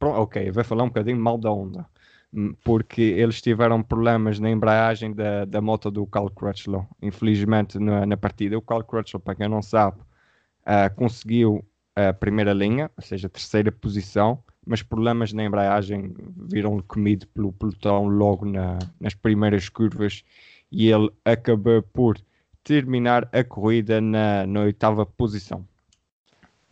ok, 0.00 0.50
vai 0.50 0.64
falar 0.64 0.84
um 0.84 0.88
bocadinho 0.88 1.18
mal 1.18 1.36
da 1.36 1.50
Honda. 1.50 1.86
Hum, 2.32 2.54
porque 2.64 3.02
eles 3.02 3.42
tiveram 3.42 3.82
problemas 3.82 4.40
na 4.40 4.48
embreagem 4.48 5.12
da, 5.12 5.44
da 5.44 5.60
moto 5.60 5.90
do 5.90 6.06
Carl 6.06 6.30
Crutchlow. 6.30 6.86
Infelizmente, 7.02 7.78
na, 7.78 8.06
na 8.06 8.16
partida, 8.16 8.56
o 8.56 8.62
Carl 8.62 8.82
Crutchlow, 8.82 9.20
para 9.20 9.34
quem 9.34 9.46
não 9.46 9.60
sabe, 9.60 10.00
uh, 10.00 10.94
conseguiu 10.96 11.62
a 11.98 12.12
primeira 12.12 12.52
linha, 12.52 12.90
ou 12.96 13.02
seja, 13.02 13.26
a 13.26 13.30
terceira 13.30 13.72
posição, 13.72 14.38
mas 14.66 14.82
problemas 14.82 15.32
na 15.32 15.44
embreagem 15.44 16.14
viram-lhe 16.36 16.82
comido 16.82 17.26
pelo 17.28 17.52
pelotão 17.52 18.06
logo 18.06 18.44
na, 18.44 18.78
nas 19.00 19.14
primeiras 19.14 19.68
curvas 19.68 20.22
e 20.70 20.90
ele 20.90 21.10
acabou 21.24 21.82
por 21.82 22.18
terminar 22.62 23.28
a 23.32 23.42
corrida 23.42 24.00
na, 24.00 24.46
na 24.46 24.60
oitava 24.60 25.06
posição. 25.06 25.64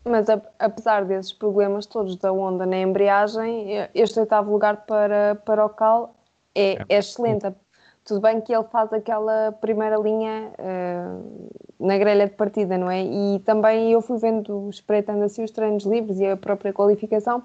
Mas 0.05 0.29
a, 0.29 0.41
apesar 0.59 1.05
desses 1.05 1.33
problemas 1.33 1.87
todos 1.87 2.17
da 2.17 2.31
Honda 2.31 2.65
na 2.65 2.79
embreagem, 2.79 3.69
este 3.95 4.21
oitavo 4.21 4.53
lugar 4.53 4.85
para, 4.87 5.35
para 5.35 5.65
o 5.65 5.69
Cal 5.71 6.15
é, 6.55 6.75
é, 6.75 6.85
é 6.89 6.99
excelente. 6.99 7.47
Tudo 8.07 8.21
bem 8.21 8.41
que 8.41 8.55
ele 8.55 8.65
faz 8.65 8.93
aquela 8.93 9.51
primeira 9.61 9.97
linha 9.97 10.53
uh, 10.59 11.51
na 11.81 11.99
grelha 11.99 12.27
de 12.27 12.35
partida, 12.35 12.79
não 12.79 12.89
é? 12.89 13.03
E 13.03 13.41
também 13.41 13.91
eu 13.91 14.01
fui 14.01 14.17
vendo, 14.19 14.71
espreitando 14.71 15.25
assim 15.25 15.43
os 15.43 15.51
treinos 15.51 15.85
livres 15.85 16.21
e 16.21 16.27
a 16.27 16.37
própria 16.37 16.73
qualificação, 16.73 17.43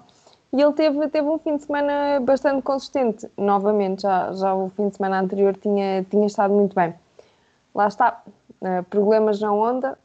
e 0.52 0.62
ele 0.62 0.72
teve, 0.72 1.08
teve 1.08 1.26
um 1.26 1.38
fim 1.38 1.56
de 1.56 1.64
semana 1.64 2.20
bastante 2.20 2.62
consistente. 2.62 3.28
Novamente, 3.36 4.02
já, 4.02 4.32
já 4.34 4.54
o 4.54 4.70
fim 4.70 4.88
de 4.88 4.96
semana 4.96 5.20
anterior 5.20 5.56
tinha, 5.56 6.04
tinha 6.04 6.26
estado 6.26 6.54
muito 6.54 6.76
bem. 6.76 6.94
Lá 7.74 7.88
está, 7.88 8.22
uh, 8.60 8.84
problemas 8.84 9.40
na 9.40 9.52
onda, 9.52 9.98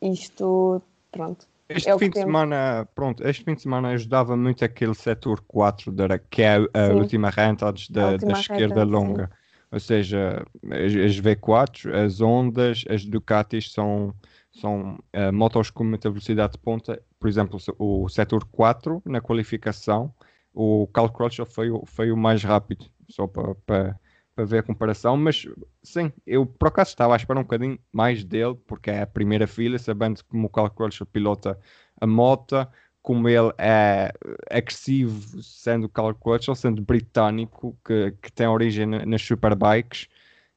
isto, 0.00 0.80
pronto. 1.10 1.44
Este 1.68 1.90
é 1.90 1.98
fim 1.98 2.08
de 2.08 2.20
semana, 2.20 2.88
pronto, 2.94 3.26
este 3.26 3.44
fim 3.44 3.54
de 3.54 3.62
semana 3.62 3.88
ajudava 3.88 4.36
muito 4.36 4.64
aquele 4.64 4.94
setor 4.94 5.42
4, 5.46 5.92
da, 5.92 6.18
que 6.18 6.42
é 6.42 6.56
a, 6.56 6.94
última 6.94 7.28
renta 7.28 7.68
antes 7.68 7.90
da, 7.90 8.16
da 8.16 8.32
esquerda 8.32 8.80
reta, 8.80 8.84
longa. 8.84 9.30
Ou 9.70 9.78
seja, 9.80 10.44
as, 10.70 10.94
as, 10.94 11.20
V4, 11.20 11.94
as 11.94 12.20
ondas, 12.20 12.84
as 12.88 13.04
Ducatis 13.04 13.70
são, 13.70 14.14
são 14.50 14.98
uh, 15.14 15.32
motos 15.32 15.70
com 15.70 15.84
muita 15.84 16.08
velocidade 16.08 16.52
de 16.52 16.58
ponta. 16.58 17.02
Por 17.20 17.28
exemplo, 17.28 17.58
o 17.78 18.08
setor 18.08 18.44
4 18.46 19.02
na 19.04 19.20
qualificação, 19.20 20.12
o 20.54 20.86
Carl 20.88 21.10
Crutchlow 21.10 21.46
foi, 21.46 21.68
foi 21.84 22.10
o 22.10 22.16
mais 22.16 22.42
rápido, 22.42 22.86
só 23.08 23.26
para, 23.26 23.54
para, 23.66 24.00
para 24.34 24.44
ver 24.44 24.58
a 24.58 24.62
comparação, 24.62 25.16
mas 25.16 25.46
sim, 25.82 26.12
eu 26.26 26.46
por 26.46 26.68
acaso 26.68 26.90
estava 26.90 27.12
a 27.12 27.16
esperar 27.16 27.40
um 27.40 27.42
bocadinho 27.42 27.78
mais 27.92 28.24
dele, 28.24 28.54
porque 28.66 28.90
é 28.90 29.02
a 29.02 29.06
primeira 29.06 29.46
fila, 29.46 29.78
sabendo 29.78 30.24
como 30.24 30.46
o 30.46 30.50
Carl 30.50 30.70
Crutchlow 30.70 31.06
pilota 31.06 31.58
a 32.00 32.06
moto, 32.06 32.66
como 33.08 33.26
ele 33.26 33.50
é 33.56 34.12
agressivo, 34.50 35.42
sendo 35.42 35.84
o 35.84 35.88
Carl 35.88 36.14
Crutchlow, 36.14 36.54
sendo 36.54 36.82
britânico, 36.82 37.74
que, 37.82 38.10
que 38.20 38.30
tem 38.30 38.46
origem 38.46 38.84
nas 38.84 39.22
superbikes. 39.22 40.08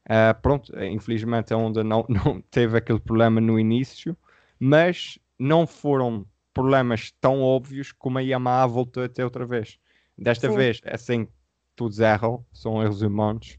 Uh, 0.04 0.38
pronto, 0.42 0.70
infelizmente 0.84 1.54
a 1.54 1.56
Honda 1.56 1.82
não, 1.82 2.04
não 2.10 2.42
teve 2.50 2.76
aquele 2.76 3.00
problema 3.00 3.40
no 3.40 3.58
início, 3.58 4.14
mas 4.60 5.18
não 5.38 5.66
foram 5.66 6.26
problemas 6.52 7.10
tão 7.22 7.40
óbvios 7.40 7.90
como 7.90 8.18
a 8.18 8.20
Yamaha 8.20 8.66
voltou 8.66 9.02
a 9.02 9.08
ter 9.08 9.24
outra 9.24 9.46
vez. 9.46 9.78
Desta 10.18 10.50
Sim. 10.50 10.54
vez, 10.54 10.82
assim, 10.84 11.26
todos 11.74 12.00
erram, 12.00 12.44
são 12.52 12.82
erros 12.82 13.00
humanos. 13.00 13.58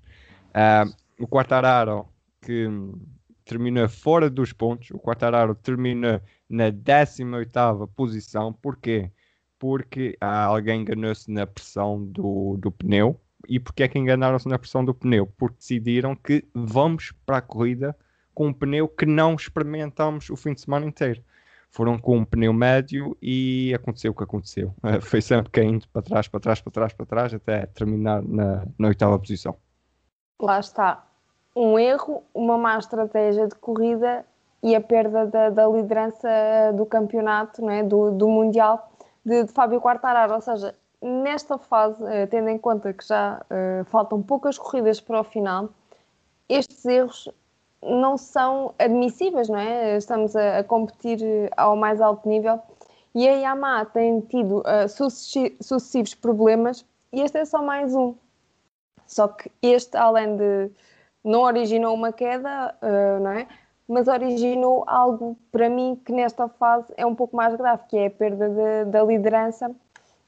Uh, 0.50 0.93
o 1.19 1.27
Quartararo, 1.27 2.07
que 2.39 2.69
terminou 3.43 3.89
fora 3.89 4.29
dos 4.29 4.53
pontos, 4.53 4.91
o 4.91 5.00
Quartararo 5.00 5.55
terminou 5.55 6.21
na 6.50 6.71
18ª 6.71 7.88
posição. 7.95 8.53
Porquê? 8.53 9.12
Porque 9.59 10.17
ah, 10.19 10.45
alguém 10.45 10.81
enganou-se 10.81 11.31
na 11.31 11.47
pressão 11.47 12.03
do, 12.03 12.57
do 12.57 12.71
pneu. 12.71 13.19
E 13.47 13.59
porquê 13.59 13.83
é 13.83 13.88
que 13.88 14.00
enganaram-se 14.00 14.47
na 14.47 14.57
pressão 14.57 14.85
do 14.85 14.93
pneu? 14.93 15.27
Porque 15.38 15.57
decidiram 15.57 16.15
que 16.15 16.45
vamos 16.53 17.12
para 17.25 17.38
a 17.38 17.41
corrida 17.41 17.95
com 18.33 18.47
um 18.47 18.53
pneu 18.53 18.88
que 18.88 19.05
não 19.05 19.35
experimentamos 19.35 20.29
o 20.29 20.35
fim 20.35 20.53
de 20.53 20.62
semana 20.62 20.85
inteiro 20.85 21.21
foram 21.73 21.97
com 21.97 22.17
um 22.17 22.23
pneu 22.23 22.53
médio 22.53 23.17
e 23.19 23.73
aconteceu 23.73 24.12
o 24.12 24.15
que 24.15 24.23
aconteceu. 24.23 24.73
Foi 25.01 25.21
sempre 25.21 25.51
caindo 25.51 25.88
para 25.89 26.03
trás, 26.03 26.27
para 26.27 26.39
trás, 26.39 26.62
para 26.62 26.71
trás, 26.71 26.93
para 26.93 27.05
trás, 27.05 27.33
até 27.33 27.65
terminar 27.65 28.21
na, 28.21 28.63
na 28.77 28.88
oitava 28.88 29.17
posição. 29.17 29.57
Lá 30.39 30.59
está. 30.59 31.03
Um 31.55 31.77
erro, 31.77 32.23
uma 32.33 32.57
má 32.57 32.77
estratégia 32.77 33.47
de 33.47 33.55
corrida 33.55 34.23
e 34.63 34.75
a 34.75 34.82
perda 34.82 35.27
da, 35.27 35.50
da 35.50 35.67
liderança 35.67 36.29
do 36.74 36.86
campeonato, 36.86 37.70
é? 37.70 37.84
do, 37.84 38.12
do 38.12 38.29
Mundial, 38.29 38.89
de, 39.25 39.43
de 39.43 39.51
Fábio 39.51 39.82
Quartararo. 39.82 40.34
Ou 40.34 40.41
seja, 40.41 40.74
nesta 41.01 41.58
fase, 41.58 42.01
eh, 42.05 42.25
tendo 42.27 42.48
em 42.48 42.58
conta 42.58 42.93
que 42.93 43.05
já 43.05 43.41
uh, 43.41 43.84
faltam 43.86 44.24
poucas 44.24 44.58
corridas 44.58 45.01
para 45.01 45.20
o 45.20 45.24
final, 45.24 45.70
estes 46.48 46.86
erros 46.86 47.29
não 47.82 48.17
são 48.17 48.74
admissíveis, 48.79 49.50
não 49.50 49.60
é? 49.60 49.98
Estamos 49.98 50.34
a, 50.34 50.60
a 50.60 50.63
competir 50.63 51.20
ao 51.58 51.75
mais 51.75 52.00
alto 52.00 52.27
nível 52.29 52.58
e 53.13 53.27
a 53.27 53.34
Yamaha 53.34 53.86
tem 53.86 54.22
tido 54.22 54.60
uh, 54.60 54.88
sucessivos 55.62 56.15
problemas 56.15 56.86
e 57.12 57.20
este 57.20 57.38
é 57.38 57.46
só 57.46 57.62
mais 57.62 57.93
um. 57.93 58.15
Só 59.05 59.27
que 59.27 59.51
este, 59.62 59.98
além 59.98 60.38
de 60.38 60.72
não 61.22 61.41
originou 61.41 61.93
uma 61.93 62.13
queda, 62.13 62.74
uh, 62.82 63.22
não 63.22 63.32
é? 63.32 63.48
Mas 63.87 64.07
originou 64.07 64.83
algo 64.87 65.37
para 65.51 65.69
mim 65.69 65.99
que 66.05 66.11
nesta 66.11 66.47
fase 66.47 66.93
é 66.95 67.05
um 67.05 67.13
pouco 67.13 67.35
mais 67.35 67.55
grave, 67.55 67.83
que 67.89 67.97
é 67.97 68.07
a 68.07 68.11
perda 68.11 68.49
de, 68.49 68.85
da 68.91 69.03
liderança 69.03 69.69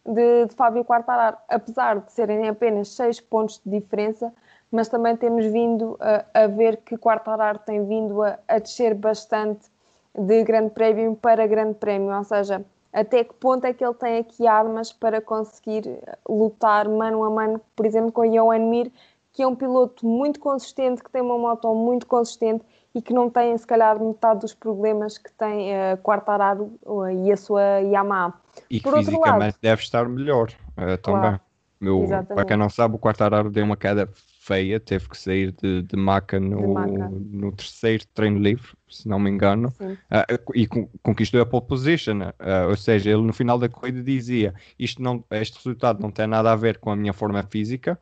de, 0.06 0.46
de 0.46 0.56
Fábio 0.56 0.84
Quartararo. 0.84 1.38
Apesar 1.48 2.00
de 2.00 2.12
serem 2.12 2.48
apenas 2.48 2.90
6 2.90 3.22
pontos 3.22 3.62
de 3.66 3.80
diferença, 3.80 4.34
mas 4.72 4.90
também 4.90 5.16
temos 5.16 5.46
vindo 5.46 5.98
a, 6.00 6.44
a 6.44 6.48
ver 6.48 6.78
que 6.78 6.98
Quartararo 6.98 7.60
tem 7.60 7.86
vindo 7.86 8.22
a, 8.22 8.38
a 8.48 8.60
descer 8.60 8.94
bastante 8.94 9.70
de 10.18 10.44
grande 10.44 10.72
prémio 10.72 11.16
para 11.16 11.48
grande 11.48 11.76
prémio, 11.76 12.16
ou 12.16 12.24
seja, 12.24 12.64
até 12.92 13.24
que 13.24 13.34
ponto 13.34 13.66
é 13.66 13.74
que 13.74 13.84
ele 13.84 13.94
tem 13.94 14.20
aqui 14.20 14.48
armas 14.48 14.94
para 14.94 15.20
conseguir 15.20 16.00
lutar 16.28 16.88
mano 16.88 17.24
a 17.24 17.30
mano, 17.30 17.62
por 17.76 17.86
exemplo, 17.86 18.12
com 18.12 18.30
Johan 18.30 18.60
Mir, 18.60 18.92
que 19.34 19.44
é 19.44 19.48
um 19.48 19.56
piloto 19.56 20.06
muito 20.06 20.40
consistente, 20.40 21.04
que 21.04 21.12
tem 21.12 21.22
uma 21.22 21.38
moto 21.38 21.74
muito 21.76 22.08
consistente 22.08 22.64
e 22.96 23.02
que 23.02 23.14
não 23.14 23.30
tem, 23.30 23.56
se 23.58 23.68
calhar, 23.68 24.00
metade 24.00 24.40
dos 24.40 24.54
problemas 24.54 25.18
que 25.18 25.32
tem 25.34 25.74
uh, 25.74 25.98
Quartararo 26.02 26.80
uh, 26.84 27.10
e 27.10 27.32
a 27.32 27.36
sua 27.36 27.62
Yamaha. 27.82 28.34
E 28.70 28.80
que 28.80 28.84
por 28.84 28.98
fisicamente 28.98 29.40
lado, 29.40 29.56
deve 29.62 29.82
estar 29.82 30.08
melhor 30.08 30.50
uh, 30.78 30.98
também. 31.00 31.38
Meu, 31.80 32.08
para 32.28 32.46
quem 32.46 32.56
não 32.56 32.70
sabe, 32.70 32.96
o 32.96 32.98
Quartararo 32.98 33.52
deu 33.52 33.66
uma 33.66 33.76
queda 33.76 34.10
feia, 34.40 34.80
teve 34.80 35.10
que 35.10 35.18
sair 35.18 35.52
de, 35.52 35.82
de 35.82 35.98
maca 35.98 36.40
no, 36.40 36.62
de 36.62 36.68
maca. 36.68 37.10
no 37.10 37.52
terceiro 37.52 38.06
treino 38.14 38.40
livre, 38.40 38.70
se 38.88 39.10
não 39.10 39.20
me 39.20 39.30
engano, 39.30 39.74
uh, 39.82 40.54
e 40.56 40.66
conquistou 41.04 41.42
a 41.42 41.46
pole 41.46 41.66
position. 41.66 42.22
Uh, 42.22 42.70
ou 42.70 42.78
seja, 42.78 43.10
ele 43.10 43.24
no 43.24 43.34
final 43.34 43.60
da 43.60 43.68
corrida 43.68 44.02
dizia: 44.02 44.54
Isto 44.80 45.02
não, 45.02 45.24
Este 45.32 45.58
resultado 45.58 46.02
não 46.02 46.12
tem 46.12 46.28
nada 46.28 46.52
a 46.52 46.56
ver 46.56 46.78
com 46.78 46.92
a 46.92 46.96
minha 46.96 47.12
forma 47.12 47.44
física, 47.44 48.00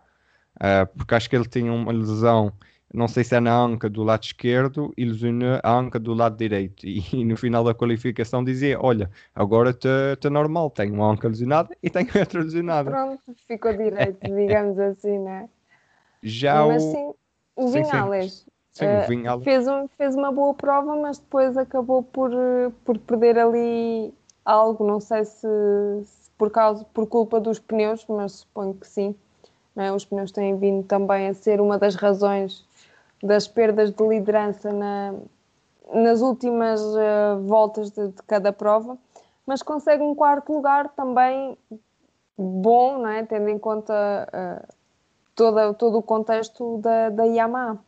uh, 0.58 0.86
porque 0.96 1.16
acho 1.16 1.28
que 1.28 1.36
ele 1.36 1.48
tinha 1.48 1.74
uma 1.74 1.92
lesão. 1.92 2.54
Não 2.94 3.08
sei 3.08 3.24
se 3.24 3.36
é 3.36 3.40
na 3.40 3.58
anca 3.58 3.90
do 3.90 4.04
lado 4.04 4.24
esquerdo 4.24 4.94
e 4.96 5.04
lesionou 5.04 5.60
a 5.64 5.74
anca 5.74 6.00
do 6.00 6.14
lado 6.14 6.38
direito. 6.38 6.86
E, 6.94 7.02
e 7.12 7.26
no 7.26 7.36
final 7.36 7.64
da 7.64 7.74
qualificação 7.74 8.44
dizia: 8.44 8.80
Olha, 8.80 9.10
agora 9.34 9.72
está 9.72 10.30
normal, 10.30 10.70
tenho 10.70 10.94
uma 10.94 11.10
anca 11.12 11.28
lesionada 11.28 11.76
e 11.82 11.90
tenho 11.90 12.08
outra 12.16 12.42
lesionada. 12.42 12.92
Pronto, 12.92 13.24
ficou 13.48 13.76
direito, 13.76 14.20
digamos 14.22 14.78
assim, 14.78 15.18
né? 15.18 15.50
Já 16.22 16.66
mas, 16.68 16.84
o... 16.84 16.92
Sim, 16.92 17.14
o 17.56 17.68
Vinales, 17.70 18.46
sim, 18.72 18.86
uh, 18.86 19.08
Vinales. 19.08 19.44
Fez, 19.44 19.68
um, 19.68 19.88
fez 19.98 20.16
uma 20.16 20.32
boa 20.32 20.54
prova, 20.54 20.96
mas 20.96 21.18
depois 21.18 21.58
acabou 21.58 22.04
por, 22.04 22.32
por 22.86 22.98
perder 23.00 23.40
ali 23.40 24.14
algo, 24.46 24.86
não 24.86 25.00
sei 25.00 25.26
se, 25.26 25.48
se, 26.06 26.30
por 26.38 26.52
causa, 26.52 26.86
por 26.94 27.08
culpa 27.08 27.40
dos 27.40 27.60
pneus, 27.60 28.06
mas 28.08 28.34
suponho 28.34 28.76
que 28.76 28.88
sim. 28.88 29.16
É? 29.76 29.92
Os 29.92 30.06
pneus 30.06 30.32
têm 30.32 30.56
vindo 30.58 30.84
também 30.84 31.28
a 31.28 31.34
ser 31.34 31.60
uma 31.60 31.80
das 31.80 31.96
razões 31.96 32.64
das 33.24 33.48
perdas 33.48 33.92
de 33.92 34.06
liderança 34.06 34.74
na, 34.74 35.16
nas 35.94 36.22
últimas 36.22 36.82
uh, 36.82 37.40
voltas 37.44 37.90
de, 37.90 38.10
de, 38.10 38.22
cada 38.28 38.52
prova, 38.52 38.98
mas 39.46 39.64
consegue 39.64 40.04
um 40.04 40.14
quarto 40.14 40.52
lugar 40.52 40.90
também 40.90 41.58
bom, 42.38 42.98
não 42.98 43.08
é? 43.08 43.24
tendo 43.26 43.48
em 43.48 43.58
conta 43.58 43.94
uh, 43.94 44.74
todo, 45.34 45.74
todo 45.76 45.98
o 46.00 46.04
contexto 46.04 46.80
da, 46.80 47.10
da 47.10 47.24
Yamaha. 47.24 47.80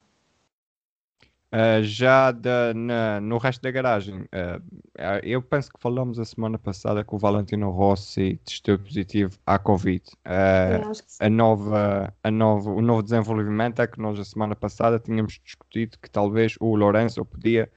Uh, 1.56 1.82
já 1.84 2.36
na, 2.76 3.22
no 3.22 3.38
resto 3.38 3.62
da 3.62 3.72
garagem, 3.72 4.24
uh, 4.24 4.62
eu 5.24 5.42
penso 5.42 5.72
que 5.72 5.80
falamos 5.80 6.20
a 6.20 6.26
semana 6.26 6.60
passada 6.60 7.02
que 7.02 7.16
o 7.16 7.18
Valentino 7.18 7.70
Rossi 7.70 8.38
testou 8.44 8.78
positivo 8.78 9.38
à 9.46 9.58
Covid. 9.58 10.04
Uh, 10.26 10.92
a 11.18 11.30
nova, 11.30 12.14
a 12.22 12.30
nova, 12.30 12.70
o 12.72 12.82
novo 12.82 13.02
desenvolvimento 13.02 13.82
é 13.82 13.88
que 13.88 14.02
nós 14.02 14.20
a 14.20 14.26
semana 14.26 14.54
passada 14.54 15.00
tínhamos 15.00 15.40
discutido 15.42 15.98
que 16.02 16.10
talvez 16.10 16.58
o 16.60 16.76
Lourenço 16.76 17.24
podia 17.24 17.72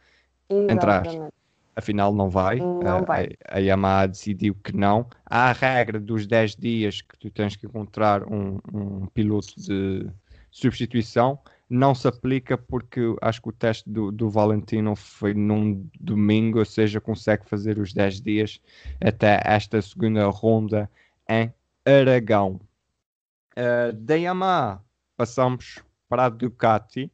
Exatamente. 0.51 0.73
entrar. 0.73 1.31
Afinal, 1.77 2.13
não 2.13 2.29
vai. 2.29 2.57
Não 2.57 3.05
vai. 3.05 3.29
A, 3.49 3.59
a, 3.59 3.61
Yamaha 3.61 4.09
decidiu 4.09 4.57
que 4.57 4.77
não. 4.77 5.07
Há 5.25 5.51
a 5.51 5.53
regra 5.53 6.01
dos 6.01 6.27
10 6.27 6.57
dias 6.57 7.01
que 7.01 7.17
tu 7.17 7.31
tens 7.31 7.55
que 7.55 7.67
encontrar 7.67 8.25
um, 8.25 8.59
um 8.75 9.07
piloto 9.07 9.55
de 9.57 10.11
substituição 10.51 11.39
não 11.69 11.95
se 11.95 12.09
aplica 12.09 12.57
porque 12.57 13.01
acho 13.21 13.43
que 13.43 13.49
o 13.49 13.53
teste 13.53 13.89
do, 13.89 14.11
do 14.11 14.31
Valentino 14.31 14.97
foi 14.97 15.35
num 15.35 15.89
domingo, 16.01 16.61
ou 16.61 16.65
seja, 16.65 17.01
consegue 17.01 17.47
fazer 17.47 17.79
os 17.79 17.93
10 17.93 18.21
dias 18.23 18.61
até 19.01 19.41
esta 19.45 19.81
segunda 19.83 20.27
ronda 20.29 20.91
em 21.29 21.53
Aragão. 21.85 22.61
Uh, 23.57 23.93
da 23.93 24.15
Yamaha 24.15 24.83
passamos 25.17 25.83
para 26.09 26.27
a 26.27 26.29
Ducati. 26.29 27.13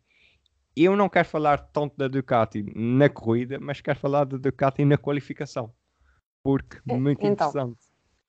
Eu 0.77 0.95
não 0.95 1.09
quero 1.09 1.27
falar 1.29 1.59
tanto 1.59 1.97
da 1.97 2.07
Ducati 2.07 2.65
na 2.77 3.09
corrida, 3.09 3.59
mas 3.61 3.81
quero 3.81 3.99
falar 3.99 4.25
da 4.25 4.37
Ducati 4.37 4.85
na 4.85 4.97
qualificação. 4.97 5.73
Porque 6.43 6.79
é, 6.89 6.97
muito 6.97 7.27
então, 7.27 7.49
interessante. 7.49 7.79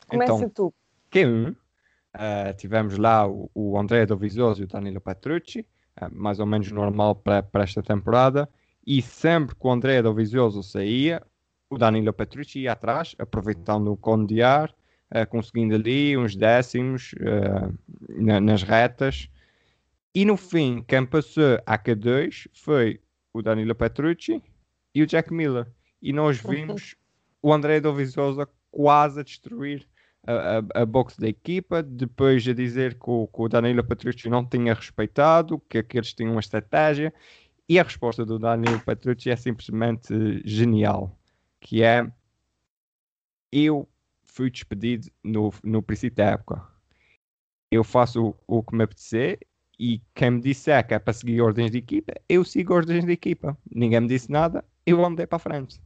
Começa 0.08 0.34
então, 0.34 0.50
tu. 0.50 0.74
Q1, 1.12 1.52
uh, 1.52 2.54
tivemos 2.58 2.98
lá 2.98 3.28
o, 3.28 3.50
o 3.54 3.78
Andrea 3.78 4.08
Dovizioso 4.08 4.62
e 4.62 4.66
o 4.66 4.68
Danilo 4.68 5.02
Petrucci. 5.02 5.68
É 6.00 6.10
mais 6.10 6.40
ou 6.40 6.46
menos 6.46 6.72
normal 6.72 7.16
para, 7.16 7.42
para 7.44 7.64
esta 7.64 7.82
temporada. 7.82 8.50
E 8.86 9.02
sempre 9.02 9.56
que 9.56 9.66
o 9.66 9.72
André 9.72 10.02
Dovizioso 10.02 10.62
saía, 10.62 11.22
o 11.70 11.78
Danilo 11.78 12.14
Petrucci 12.14 12.60
ia 12.60 12.74
atrás, 12.74 13.16
aproveitando 13.18 13.92
o 13.92 13.98
conde 13.98 14.36
de 14.36 14.42
ar, 14.42 14.70
uh, 15.12 15.28
conseguindo 15.28 15.76
ali 15.76 16.16
uns 16.18 16.36
décimos 16.36 17.14
uh, 17.14 17.74
na, 18.10 18.40
nas 18.40 18.62
retas. 18.62 19.30
E 20.14 20.24
no 20.24 20.38
fim, 20.38 20.84
quem 20.88 21.06
passou 21.06 21.60
a 21.66 21.78
Q2 21.78 22.48
foi 22.54 23.02
o 23.34 23.42
Danilo 23.42 23.76
Petrucci 23.76 24.42
e 24.94 25.02
o 25.02 25.08
Jack 25.08 25.34
Miller. 25.34 25.68
E 26.02 26.14
nós 26.14 26.40
vimos 26.40 26.96
o 27.42 27.54
André 27.54 27.80
Dovizioso 27.80 28.48
quase 28.72 29.20
a 29.20 29.24
destruir 29.24 29.88
a, 30.28 30.82
a, 30.82 30.86
box 30.86 31.18
da 31.18 31.28
equipa, 31.28 31.84
depois 31.84 32.48
a 32.48 32.54
dizer 32.54 32.96
que 32.96 33.10
o, 33.10 33.28
que 33.28 33.42
o 33.42 33.48
Danilo 33.48 33.84
Petrucci 33.84 34.30
não 34.30 34.46
tinha 34.46 34.74
respeitado, 34.74 35.60
que, 35.70 35.82
que 35.84 35.98
eles 35.98 36.14
tinham 36.14 36.32
uma 36.32 36.40
estratégia, 36.40 37.14
e 37.68 37.80
a 37.80 37.84
resposta 37.84 38.26
do 38.26 38.38
Danilo 38.38 38.80
Petrucci 38.80 39.30
é 39.30 39.36
simplesmente 39.36 40.42
genial, 40.46 41.18
que 41.60 41.84
é 41.84 42.12
eu 43.52 43.88
fui 44.24 44.50
despedido 44.50 45.08
no, 45.24 45.54
no 45.64 45.82
princípio 45.82 46.18
da 46.18 46.32
época. 46.32 46.68
Eu 47.72 47.84
faço 47.84 48.36
o, 48.48 48.60
o 48.60 48.64
que 48.64 48.76
me 48.76 48.84
apetecer 48.84 49.40
e 49.80 50.02
quem 50.14 50.32
me 50.32 50.42
disser 50.42 50.86
que 50.88 50.94
é 50.94 51.00
para 51.00 51.14
seguir 51.14 51.42
ordens 51.42 51.72
de 51.72 51.78
equipa, 51.78 52.14
eu 52.30 52.44
sigo 52.44 52.74
ordens 52.74 53.06
de 53.06 53.12
equipa. 53.12 53.58
Ninguém 53.70 54.02
me 54.02 54.08
disse 54.08 54.32
nada, 54.32 54.64
eu 54.86 55.04
andei 55.04 55.26
para 55.26 55.38
a 55.38 55.40
frente. 55.40 55.82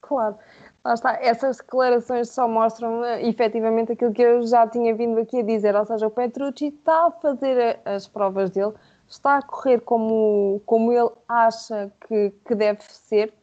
Claro. 0.00 0.38
Lá 0.86 0.94
está, 0.94 1.18
essas 1.20 1.56
declarações 1.56 2.30
só 2.30 2.46
mostram 2.46 3.00
uh, 3.00 3.18
efetivamente 3.26 3.90
aquilo 3.90 4.12
que 4.12 4.22
eu 4.22 4.46
já 4.46 4.68
tinha 4.68 4.94
vindo 4.94 5.18
aqui 5.18 5.40
a 5.40 5.42
dizer, 5.42 5.74
ou 5.74 5.84
seja, 5.84 6.06
o 6.06 6.10
Petrucci 6.12 6.66
está 6.66 7.08
a 7.08 7.10
fazer 7.10 7.80
a, 7.84 7.96
as 7.96 8.06
provas 8.06 8.50
dele, 8.50 8.72
está 9.08 9.38
a 9.38 9.42
correr 9.42 9.80
como, 9.80 10.62
como 10.64 10.92
ele 10.92 11.10
acha 11.28 11.90
que, 12.06 12.32
que 12.46 12.54
deve 12.54 12.84
ser, 12.84 13.34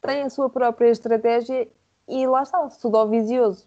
tem 0.00 0.22
a 0.22 0.30
sua 0.30 0.48
própria 0.48 0.90
estratégia 0.90 1.66
e 2.06 2.24
lá 2.24 2.44
está, 2.44 2.68
tudo 2.80 3.08
visioso. 3.08 3.66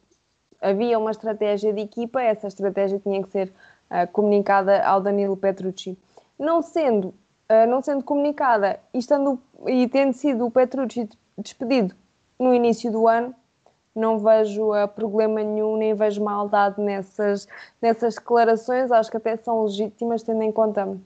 Havia 0.62 0.98
uma 0.98 1.12
estratégia 1.12 1.74
de 1.74 1.82
equipa, 1.82 2.21
essa 2.21 2.48
estratégia 2.48 3.00
tinha 3.00 3.21
que 3.21 3.30
ser 3.32 3.52
uh, 3.91 4.10
comunicada 4.13 4.82
ao 4.82 5.02
Danilo 5.02 5.36
Petrucci. 5.36 6.00
Não 6.39 6.62
sendo, 6.62 7.10
uh, 7.10 7.67
não 7.67 7.82
sendo 7.82 8.02
comunicada 8.02 8.80
e, 8.93 9.00
estando, 9.00 9.38
e 9.67 9.89
tendo 9.89 10.13
sido 10.13 10.45
o 10.45 10.52
Petrucci 10.52 11.10
despedido 11.38 11.93
no 12.39 12.54
início 12.54 12.91
do 12.91 13.08
ano, 13.08 13.34
não 13.95 14.19
vejo 14.19 14.74
uh, 14.74 14.88
problema 14.88 15.41
nenhum, 15.41 15.78
nem 15.78 15.93
vejo 15.93 16.21
maldade 16.21 16.82
nessas, 16.82 17.48
nessas 17.82 18.15
declarações, 18.15 18.91
acho 18.91 19.10
que 19.10 19.17
até 19.17 19.38
são 19.38 19.63
legítimas, 19.63 20.21
tendo 20.21 20.43
em 20.43 20.52
conta 20.52 20.86
uh, 20.86 20.98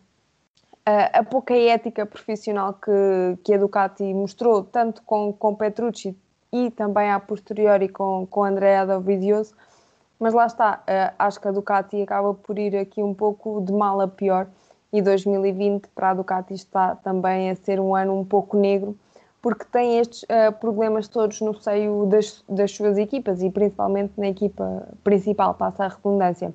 a 0.85 1.23
pouca 1.23 1.53
ética 1.55 2.05
profissional 2.05 2.73
que, 2.73 3.37
que 3.43 3.53
a 3.53 3.57
Ducati 3.57 4.11
mostrou, 4.13 4.63
tanto 4.63 5.03
com, 5.03 5.31
com 5.31 5.53
Petrucci 5.53 6.17
e 6.51 6.71
também 6.71 7.11
a 7.11 7.19
posteriori 7.19 7.87
com, 7.87 8.25
com 8.25 8.43
Andrea 8.43 8.85
Dovizioso, 8.85 9.53
mas 10.19 10.33
lá 10.33 10.47
está, 10.47 10.83
uh, 10.83 11.15
acho 11.19 11.39
que 11.39 11.47
a 11.47 11.51
Ducati 11.51 12.01
acaba 12.01 12.33
por 12.33 12.57
ir 12.57 12.75
aqui 12.75 13.03
um 13.03 13.13
pouco 13.13 13.61
de 13.61 13.71
mal 13.71 14.01
a 14.01 14.07
pior. 14.07 14.47
E 14.91 15.03
2020 15.03 15.87
para 15.89 16.09
a 16.09 16.13
Ducati 16.15 16.55
está 16.55 16.95
também 16.95 17.51
a 17.51 17.55
ser 17.55 17.79
um 17.79 17.95
ano 17.95 18.19
um 18.19 18.25
pouco 18.25 18.57
negro, 18.57 18.97
porque 19.41 19.65
tem 19.65 19.99
estes 19.99 20.23
uh, 20.23 20.51
problemas 20.59 21.07
todos 21.07 21.39
no 21.41 21.53
seio 21.53 22.05
das, 22.07 22.43
das 22.47 22.71
suas 22.71 22.97
equipas 22.97 23.41
e 23.41 23.49
principalmente 23.49 24.13
na 24.17 24.27
equipa 24.27 24.87
principal, 25.03 25.53
passa 25.53 25.85
a 25.85 25.87
redundância. 25.87 26.53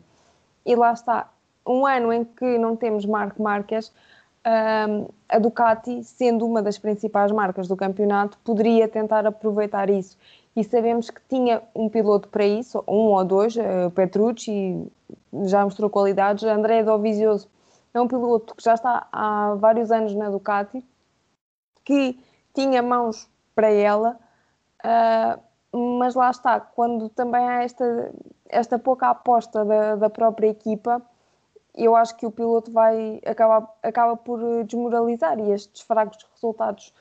E 0.64 0.74
lá 0.74 0.92
está, 0.92 1.30
um 1.66 1.86
ano 1.86 2.12
em 2.12 2.24
que 2.24 2.58
não 2.58 2.76
temos 2.76 3.06
Marco 3.06 3.42
Marques, 3.42 3.88
uh, 3.88 5.12
a 5.28 5.38
Ducati, 5.38 6.04
sendo 6.04 6.46
uma 6.46 6.62
das 6.62 6.78
principais 6.78 7.32
marcas 7.32 7.68
do 7.68 7.76
campeonato, 7.76 8.38
poderia 8.44 8.88
tentar 8.88 9.26
aproveitar 9.26 9.88
isso. 9.88 10.18
E 10.54 10.62
sabemos 10.62 11.10
que 11.10 11.20
tinha 11.28 11.62
um 11.74 11.88
piloto 11.88 12.28
para 12.28 12.46
isso, 12.46 12.84
um 12.86 13.12
ou 13.12 13.24
dois, 13.24 13.56
uh, 13.56 13.90
Petrucci 13.94 14.86
já 15.44 15.64
mostrou 15.64 15.90
qualidades, 15.90 16.44
André 16.44 16.82
Dovizioso 16.82 17.48
é 17.94 18.00
um 18.00 18.08
piloto 18.08 18.54
que 18.56 18.62
já 18.62 18.74
está 18.74 19.06
há 19.12 19.54
vários 19.54 19.92
anos 19.92 20.14
na 20.14 20.28
Ducati, 20.28 20.84
que 21.84 22.18
tinha 22.54 22.82
mãos 22.82 23.28
para 23.54 23.68
ela, 23.70 24.18
uh, 24.84 25.88
mas 25.98 26.14
lá 26.14 26.30
está, 26.30 26.60
quando 26.60 27.08
também 27.08 27.46
há 27.46 27.62
esta, 27.64 28.12
esta 28.48 28.78
pouca 28.78 29.08
aposta 29.10 29.64
da, 29.64 29.96
da 29.96 30.10
própria 30.10 30.48
equipa, 30.48 31.02
eu 31.74 31.96
acho 31.96 32.16
que 32.16 32.24
o 32.24 32.30
piloto 32.30 32.70
vai 32.70 33.20
acaba, 33.26 33.68
acaba 33.82 34.16
por 34.16 34.38
desmoralizar 34.64 35.38
e 35.40 35.50
estes 35.50 35.82
fracos 35.82 36.24
resultados 36.32 36.92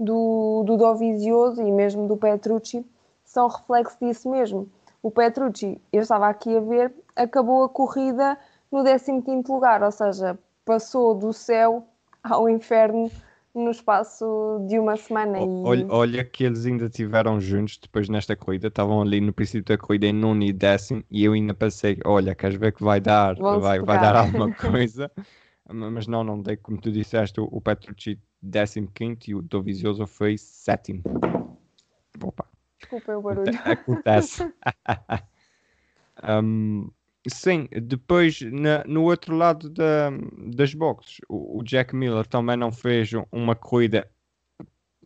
do, 0.00 0.62
do 0.64 0.76
Dovizioso 0.78 1.60
e 1.60 1.70
mesmo 1.70 2.08
do 2.08 2.16
Petrucci 2.16 2.84
são 3.24 3.48
reflexo 3.48 3.96
disso 4.00 4.30
mesmo. 4.30 4.68
O 5.02 5.10
Petrucci, 5.10 5.80
eu 5.92 6.02
estava 6.02 6.28
aqui 6.28 6.56
a 6.56 6.60
ver, 6.60 6.94
acabou 7.14 7.64
a 7.64 7.68
corrida 7.68 8.38
no 8.70 8.82
15º 8.82 9.48
lugar, 9.48 9.82
ou 9.82 9.90
seja, 9.90 10.38
passou 10.64 11.14
do 11.14 11.32
céu 11.32 11.84
ao 12.22 12.48
inferno 12.48 13.10
no 13.54 13.70
espaço 13.70 14.64
de 14.68 14.78
uma 14.78 14.96
semana. 14.96 15.40
E... 15.40 15.44
Olha, 15.44 15.86
olha, 15.88 16.24
que 16.24 16.44
eles 16.44 16.64
ainda 16.66 16.88
tiveram 16.88 17.40
juntos 17.40 17.78
depois 17.78 18.08
nesta 18.08 18.34
corrida, 18.34 18.68
estavam 18.68 19.02
ali 19.02 19.20
no 19.20 19.32
princípio 19.32 19.64
da 19.64 19.78
corrida 19.78 20.06
em 20.06 20.12
nono 20.12 20.42
e 20.42 20.52
décimo, 20.52 21.04
e 21.10 21.24
eu 21.24 21.32
ainda 21.32 21.54
pensei, 21.54 21.98
olha, 22.04 22.34
queres 22.34 22.58
ver 22.58 22.72
que 22.72 22.82
vai 22.82 23.00
dar, 23.00 23.34
vai, 23.36 23.80
vai 23.80 24.00
dar 24.00 24.16
alguma 24.16 24.52
coisa, 24.54 25.10
mas 25.68 26.06
não, 26.06 26.24
não 26.24 26.40
dei, 26.40 26.56
como 26.56 26.80
tu 26.80 26.90
disseste, 26.90 27.40
o, 27.40 27.48
o 27.50 27.60
Petrucci 27.60 28.18
décimo 28.40 28.90
quinto 28.92 29.30
e 29.30 29.34
o 29.34 29.42
Dovizioso 29.42 30.06
foi 30.06 30.36
sétimo. 30.36 31.02
Opa. 32.22 32.46
Desculpa 32.78 33.16
o 33.16 33.22
barulho. 33.22 33.58
Acontece. 33.64 34.42
um, 36.42 36.90
Sim, 37.28 37.68
depois 37.70 38.40
na, 38.40 38.82
no 38.84 39.04
outro 39.04 39.36
lado 39.36 39.70
da, 39.70 40.10
das 40.54 40.74
boxes, 40.74 41.18
o, 41.28 41.58
o, 41.58 41.62
Jack 41.62 41.94
Miller 41.94 42.26
também 42.26 42.56
não 42.56 42.72
fez 42.72 43.12
uma 43.30 43.54
corrida, 43.54 44.10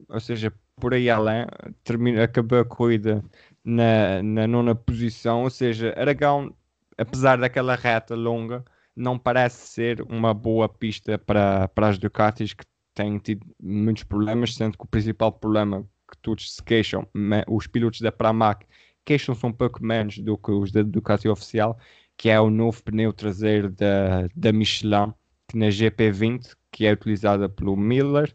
ou 0.09 0.19
seja, 0.19 0.51
por 0.77 0.95
aí 0.95 1.11
além, 1.11 1.47
termina, 1.85 2.25
acabou 2.25 2.61
a 2.61 2.65
corrida 2.65 3.23
na, 3.63 4.23
na 4.23 4.47
nona 4.47 4.75
posição, 4.75 5.43
ou 5.43 5.51
seja, 5.51 5.95
Aragão, 5.95 6.55
apesar 6.97 7.37
daquela 7.37 7.75
reta 7.77 8.15
longa, 8.15 8.65
não 8.95 9.19
parece 9.19 9.69
ser 9.69 10.01
uma 10.03 10.33
boa 10.33 10.71
pista 10.71 11.19
para, 11.19 11.69
para 11.69 11.89
as 11.89 11.99
Ducatis 11.99 12.55
que 12.55 12.65
têm 12.95 13.19
tido 13.19 13.47
muitos 13.63 14.05
problemas, 14.05 14.55
sendo 14.55 14.79
que 14.79 14.85
o 14.85 14.89
principal 14.89 15.33
problema 15.33 15.87
que 16.11 16.17
todos 16.23 16.55
se 16.55 16.63
queixam, 16.63 17.07
os 17.47 17.67
pilotos 17.67 18.01
da 18.01 18.11
Pramac 18.11 18.67
queixam-se 19.05 19.45
um 19.45 19.53
pouco 19.53 19.85
menos 19.85 20.19
do 20.19 20.37
que 20.39 20.51
os 20.51 20.73
da 20.73 20.83
Ducati 20.83 21.29
oficial, 21.29 21.79
que 22.17 22.29
é 22.29 22.41
o 22.41 22.51
novo 22.51 22.83
pneu 22.83 23.13
traseiro 23.13 23.71
da, 23.71 24.29
da 24.35 24.53
Michelin, 24.53 25.13
que 25.49 25.57
na 25.57 25.67
GP20, 25.67 26.57
que 26.71 26.87
é 26.87 26.93
utilizada 26.93 27.49
pelo 27.49 27.77
Miller, 27.77 28.35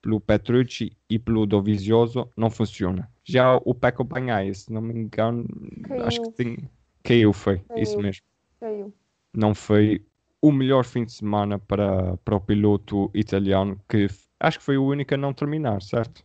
pelo 0.00 0.20
Petrucci 0.20 0.96
e 1.08 1.18
pelo 1.18 1.46
Dovizioso, 1.46 2.28
não 2.36 2.50
funciona. 2.50 3.10
Já 3.24 3.56
o 3.64 3.74
Pecco 3.74 4.04
Bagnaia, 4.04 4.52
se 4.52 4.72
não 4.72 4.82
me 4.82 4.92
engano, 4.92 5.46
caiu. 5.84 6.04
acho 6.04 6.22
que 6.22 6.30
tem... 6.32 6.70
caiu, 7.02 7.32
foi, 7.32 7.58
caiu. 7.60 7.82
isso 7.82 7.98
mesmo. 7.98 8.22
Caiu. 8.58 8.92
Não 9.32 9.54
foi 9.54 10.04
o 10.40 10.50
melhor 10.50 10.84
fim 10.84 11.04
de 11.04 11.12
semana 11.12 11.58
para, 11.58 12.16
para 12.18 12.36
o 12.36 12.40
piloto 12.40 13.10
italiano, 13.14 13.80
que 13.88 14.08
acho 14.40 14.58
que 14.58 14.64
foi 14.64 14.76
o 14.76 14.84
único 14.84 15.14
a 15.14 15.16
não 15.16 15.32
terminar, 15.32 15.80
certo? 15.80 16.24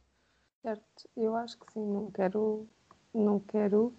Certo, 0.63 1.08
eu 1.15 1.36
acho 1.36 1.58
que 1.60 1.72
sim, 1.72 1.86
não 1.86 2.12
quero. 2.12 2.67
Não 3.13 3.39
quero. 3.39 3.93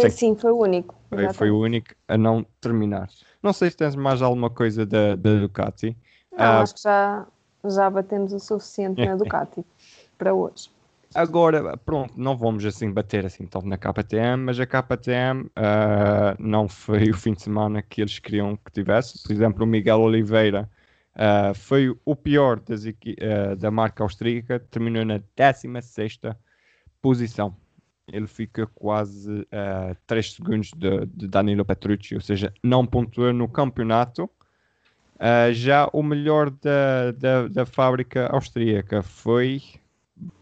Sim. 0.00 0.10
sim, 0.10 0.34
foi 0.34 0.50
o 0.50 0.58
único. 0.58 0.94
Foi, 1.08 1.32
foi, 1.32 1.50
o 1.50 1.60
único 1.60 1.94
a 2.08 2.16
não 2.16 2.44
terminar. 2.60 3.08
Não 3.42 3.52
sei 3.52 3.70
se 3.70 3.76
tens 3.76 3.94
mais 3.94 4.22
alguma 4.22 4.48
coisa 4.48 4.86
da, 4.86 5.14
da 5.14 5.34
Ducati. 5.34 5.96
Não, 6.32 6.38
uh, 6.38 6.62
acho 6.62 6.74
que 6.74 6.82
já, 6.82 7.26
já 7.64 7.90
batemos 7.90 8.32
o 8.32 8.38
suficiente 8.38 9.04
na 9.04 9.14
Ducati 9.16 9.64
para 10.16 10.32
hoje. 10.32 10.70
Agora, 11.14 11.76
pronto, 11.76 12.14
não 12.16 12.36
vamos 12.36 12.64
assim 12.64 12.90
bater 12.90 13.26
assim 13.26 13.46
tanto 13.46 13.66
na 13.66 13.76
KTM, 13.76 14.44
mas 14.44 14.58
a 14.58 14.64
KTM 14.64 15.42
uh, 15.42 15.50
ah, 15.56 16.36
não 16.38 16.66
foi 16.68 17.10
o 17.10 17.14
fim 17.14 17.34
de 17.34 17.42
semana 17.42 17.82
que 17.82 18.00
eles 18.00 18.18
queriam 18.18 18.56
que 18.56 18.72
tivesse. 18.72 19.22
Por 19.22 19.30
exemplo, 19.30 19.64
o 19.64 19.66
Miguel 19.66 20.00
Oliveira 20.00 20.70
uh, 21.14 21.54
foi 21.54 21.94
o 22.04 22.16
pior 22.16 22.60
das, 22.60 22.86
uh, 22.86 23.56
da 23.58 23.70
marca 23.70 24.02
austríaca, 24.02 24.58
terminou 24.58 25.04
na 25.04 25.20
16 25.36 26.18
posição. 27.02 27.54
Ele 28.08 28.26
fica 28.26 28.66
quase 28.66 29.30
uh, 29.30 29.96
3 30.06 30.32
segundos 30.32 30.70
de, 30.76 31.06
de, 31.06 31.28
Danilo 31.28 31.64
Petrucci, 31.64 32.14
ou 32.14 32.20
seja, 32.20 32.52
não 32.62 32.86
pontuou 32.86 33.32
no 33.32 33.48
campeonato. 33.48 34.28
já 35.52 35.88
o 35.92 36.02
melhor 36.02 36.50
da, 36.50 37.12
da, 37.12 37.48
da 37.48 37.66
fábrica 37.66 38.26
austríaca 38.26 39.02
foi 39.02 39.62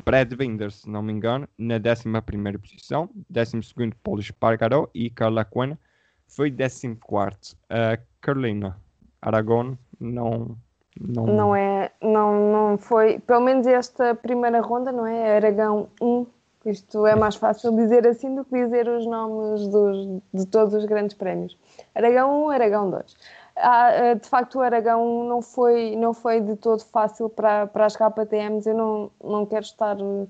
Brad 0.05 0.33
Binder, 0.35 0.71
se 0.71 0.89
não 0.89 1.03
me 1.03 1.13
engano, 1.13 1.49
na 1.59 1.77
11 1.77 2.59
posição, 2.59 3.11
12 3.29 3.61
Paulo 4.03 4.21
Espargaró 4.21 4.89
e 4.95 5.11
Carla 5.11 5.45
Cuena 5.45 5.79
foi 6.27 6.51
14. 6.51 7.55
Uh, 7.55 8.03
Carolina 8.21 8.77
Aragon 9.21 9.77
não, 9.99 10.57
não. 10.99 11.27
Não 11.27 11.57
é. 11.57 11.93
Não, 12.03 12.53
não 12.53 12.79
foi. 12.79 13.19
Pelo 13.21 13.41
menos 13.41 13.67
esta 13.67 14.15
primeira 14.15 14.61
ronda, 14.61 14.91
não 14.93 15.07
é? 15.07 15.37
Aragão 15.37 15.89
1. 16.01 16.27
Isto 16.65 17.07
é 17.07 17.15
mais 17.15 17.37
fácil 17.37 17.75
dizer 17.75 18.07
assim 18.07 18.35
do 18.35 18.45
que 18.45 18.55
dizer 18.55 18.87
os 18.87 19.07
nomes 19.07 19.67
dos, 19.69 20.23
de 20.33 20.47
todos 20.47 20.75
os 20.75 20.85
grandes 20.85 21.17
prémios. 21.17 21.57
Aragão 21.95 22.45
1, 22.47 22.51
Aragão 22.51 22.91
2 22.91 23.17
ah, 23.57 23.91
eh, 23.93 24.15
de 24.15 24.29
facto 24.29 24.59
o 24.59 24.61
Aragão 24.63 25.25
não 25.25 25.43
foi, 25.43 25.97
não 25.97 26.15
foi 26.15 26.41
de 26.41 26.57
todo 26.57 26.83
fácil 26.83 27.29
para, 27.29 27.67
para 27.67 27.87
as 27.87 27.97
KTMs. 27.97 28.69
Eu 28.69 28.75
não, 28.75 29.11
não 29.23 29.47
quero 29.47 29.65
estar 29.65 29.97
a, 29.97 30.27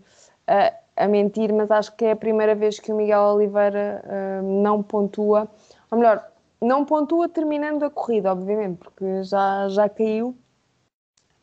eh, 0.47 0.75
a 0.97 1.09
mentir, 1.09 1.53
mas 1.53 1.71
acho 1.71 1.95
que 1.97 2.05
é 2.05 2.12
a 2.12 2.16
primeira 2.16 2.55
vez 2.55 2.79
que 2.79 2.93
o 2.93 2.97
Miguel 2.97 3.21
Oliveira 3.21 4.03
uh, 4.05 4.62
não 4.62 4.83
pontua, 4.83 5.49
ou 5.90 5.99
melhor, 5.99 6.25
não 6.61 6.85
pontua 6.85 7.29
terminando 7.29 7.85
a 7.85 7.90
corrida, 7.90 8.33
obviamente, 8.33 8.79
porque 8.79 9.23
já, 9.23 9.69
já 9.69 9.88
caiu 9.88 10.37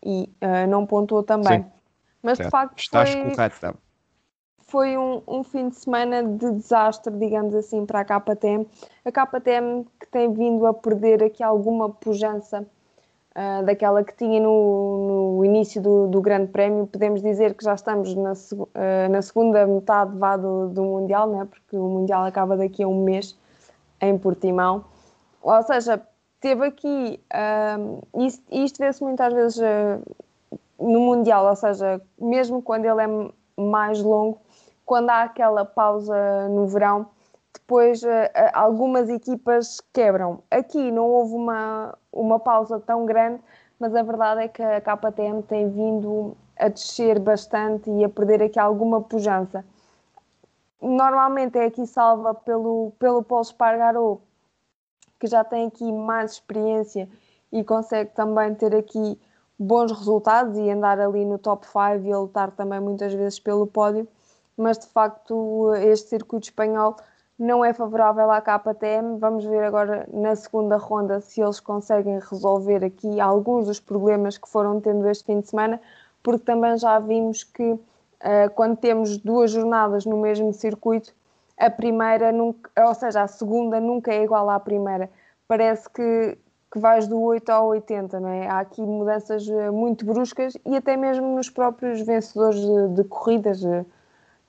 e 0.04 0.30
uh, 0.44 0.68
não 0.70 0.86
pontuou 0.86 1.24
também. 1.24 1.64
Sim. 1.64 1.72
Mas 2.22 2.38
de 2.38 2.50
facto 2.50 2.78
Estás 2.78 3.14
foi, 3.14 3.32
correta 3.32 3.76
foi 4.68 4.98
um, 4.98 5.22
um, 5.26 5.44
fim 5.44 5.70
de 5.70 5.78
semana 5.78 6.24
de 6.24 6.52
desastre, 6.52 7.14
digamos 7.14 7.56
assim, 7.56 7.86
para 7.86 8.02
a 8.02 8.06
KTM. 8.06 8.68
A 9.06 9.12
KTM 9.12 9.86
que 10.00 10.08
tem 10.08 10.32
vindo 10.34 10.66
a 10.68 10.74
perder 10.74 11.24
aqui 11.24 11.42
alguma 11.42 11.90
pujança 11.90 12.62
uh, 12.62 13.66
daquela 13.66 14.04
que 14.04 14.14
tinha 14.14 14.42
no, 14.42 15.38
no 15.38 15.46
início 15.46 15.82
do, 15.82 16.08
do, 16.08 16.22
Grande 16.22 16.52
Prémio. 16.52 16.86
Podemos 16.86 17.22
dizer 17.22 17.54
que 17.54 17.64
já 17.64 17.76
estamos 17.76 18.14
na, 18.14 18.34
uh, 18.34 19.10
na 19.10 19.22
segunda 19.22 19.66
metade 19.66 20.18
vá 20.18 20.36
do, 20.36 20.68
do 20.68 20.84
Mundial, 20.84 21.30
né? 21.30 21.48
porque 21.50 21.78
o 21.78 21.88
Mundial 21.88 22.26
acaba 22.26 22.58
daqui 22.58 22.84
a 22.84 22.88
um 22.90 23.04
mês 23.04 23.38
em 24.02 24.18
Portimão. 24.18 24.84
Ou 25.42 25.64
seja, 25.64 26.02
teve 26.42 26.66
aqui, 26.66 27.22
uh, 27.34 28.26
isto, 28.26 28.44
isto 28.52 28.80
vê-se 28.80 29.02
muitas 29.02 29.34
vezes 29.34 29.62
no 30.78 31.00
Mundial, 31.00 31.48
ou 31.48 31.56
seja, 31.56 32.02
mesmo 32.20 32.62
quando 32.62 32.84
ele 32.84 33.02
é 33.02 33.08
mais 33.58 34.02
longo, 34.02 34.40
quando 34.88 35.10
há 35.10 35.24
aquela 35.24 35.66
pausa 35.66 36.48
no 36.48 36.66
verão, 36.66 37.08
depois 37.54 38.02
uh, 38.04 38.08
algumas 38.54 39.10
equipas 39.10 39.82
quebram. 39.94 40.42
Aqui 40.50 40.90
não 40.92 41.06
houve 41.06 41.36
uma, 41.36 41.94
uma 42.12 42.40
pausa 42.40 42.80
tão 42.80 43.06
grande, 43.06 43.42
mas 43.78 43.94
a 43.94 44.02
verdade 44.02 44.44
é 44.44 44.48
que 44.48 44.64
a 44.64 44.80
KTM 44.80 45.44
tem 45.44 45.70
vindo 45.70 46.38
a 46.58 46.70
descer 46.70 47.20
bastante 47.20 47.92
e 47.92 48.04
a 48.06 48.10
perder 48.10 48.42
aqui 48.42 48.58
alguma 48.58 49.02
pujança. 49.02 49.66
Normalmente 50.82 51.60
é 51.60 51.66
aqui 51.66 51.86
salva 51.86 52.34
pelo, 52.34 52.94
pelo 52.98 53.22
Paulo 53.22 53.44
Espargaró, 53.44 54.20
que 55.20 55.28
já 55.28 55.44
tem 55.44 55.68
aqui 55.68 55.92
mais 55.92 56.34
experiência 56.34 57.10
e 57.52 57.62
consegue 57.62 58.12
também 58.12 58.56
ter 58.56 58.74
aqui 58.74 59.20
bons 59.60 59.92
resultados 59.92 60.58
e 60.58 60.70
andar 60.70 60.98
ali 60.98 61.26
no 61.26 61.38
top 61.38 61.68
5 61.68 62.08
e 62.08 62.14
a 62.14 62.20
lutar 62.20 62.52
também 62.52 62.80
muitas 62.80 63.14
vezes 63.14 63.38
pelo 63.38 63.68
pódio 63.68 64.08
mas 64.58 64.80
de 64.80 64.88
facto 64.88 65.74
este 65.76 66.10
circuito 66.10 66.48
espanhol 66.48 66.96
não 67.38 67.64
é 67.64 67.72
favorável 67.74 68.32
à 68.32 68.42
KTM. 68.42 69.20
Vamos 69.20 69.46
ver 69.46 69.64
agora 69.64 70.08
na 70.12 70.36
segunda 70.36 70.78
ronda 70.78 71.22
se 71.22 71.42
eles 71.42 71.60
conseguem 71.60 72.20
resolver 72.20 72.84
aqui 72.84 73.20
alguns 73.20 73.68
dos 73.68 73.80
problemas 73.80 74.38
que 74.38 74.50
foram 74.50 74.82
tendo 74.82 75.08
este 75.08 75.26
fim 75.26 75.40
de 75.40 75.50
semana, 75.50 75.80
porque 76.24 76.44
também 76.44 76.78
já 76.78 76.98
vimos 77.00 77.44
que 77.44 77.64
uh, 77.64 77.80
quando 78.56 78.78
temos 78.78 79.18
duas 79.18 79.52
jornadas 79.52 80.06
no 80.06 80.18
mesmo 80.18 80.52
circuito, 80.52 81.14
a 81.58 81.70
primeira, 81.70 82.32
nunca, 82.32 82.70
ou 82.88 82.94
seja, 82.94 83.22
a 83.22 83.28
segunda 83.28 83.80
nunca 83.80 84.12
é 84.12 84.24
igual 84.24 84.50
à 84.50 84.60
primeira. 84.60 85.10
Parece 85.48 85.90
que, 85.90 86.38
que 86.72 86.80
vais 86.80 87.08
do 87.08 87.20
8 87.20 87.50
ao 87.50 87.68
80, 87.68 88.20
não 88.20 88.30
é? 88.30 88.48
Há 88.48 88.60
aqui 88.60 88.82
mudanças 88.82 89.48
eh, 89.48 89.72
muito 89.72 90.06
bruscas 90.06 90.56
e 90.66 90.76
até 90.76 90.96
mesmo 90.96 91.36
nos 91.36 91.50
próprios 91.50 92.02
vencedores 92.02 92.60
de, 92.60 92.88
de 92.90 93.04
corridas. 93.06 93.64
Uh, 93.64 93.86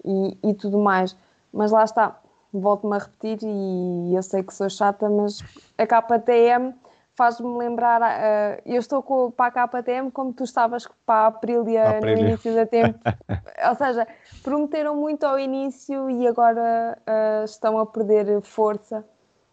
e, 0.04 0.38
e 0.42 0.54
tudo 0.54 0.78
mais. 0.78 1.16
Mas 1.52 1.70
lá 1.70 1.84
está, 1.84 2.20
volto-me 2.52 2.96
a 2.96 2.98
repetir 2.98 3.38
e 3.42 4.14
eu 4.14 4.22
sei 4.22 4.42
que 4.42 4.54
sou 4.54 4.68
chata, 4.68 5.08
mas 5.08 5.42
a 5.76 5.86
KTM 5.86 6.74
faz-me 7.18 7.58
lembrar. 7.58 8.00
Uh, 8.00 8.62
eu 8.64 8.78
estou 8.78 9.02
com, 9.02 9.30
para 9.30 9.64
a 9.64 9.68
KTM 9.68 10.10
como 10.12 10.32
tu 10.32 10.44
estavas 10.44 10.88
para 11.04 11.22
a 11.22 11.26
Aprilia, 11.26 12.00
no 12.00 12.08
início 12.08 12.54
da 12.54 12.64
tempo. 12.64 12.98
Ou 13.68 13.74
seja, 13.74 14.06
prometeram 14.42 14.94
muito 14.94 15.24
ao 15.24 15.38
início 15.38 16.08
e 16.08 16.26
agora 16.28 16.96
uh, 17.00 17.44
estão 17.44 17.78
a 17.78 17.84
perder 17.84 18.40
força. 18.42 19.04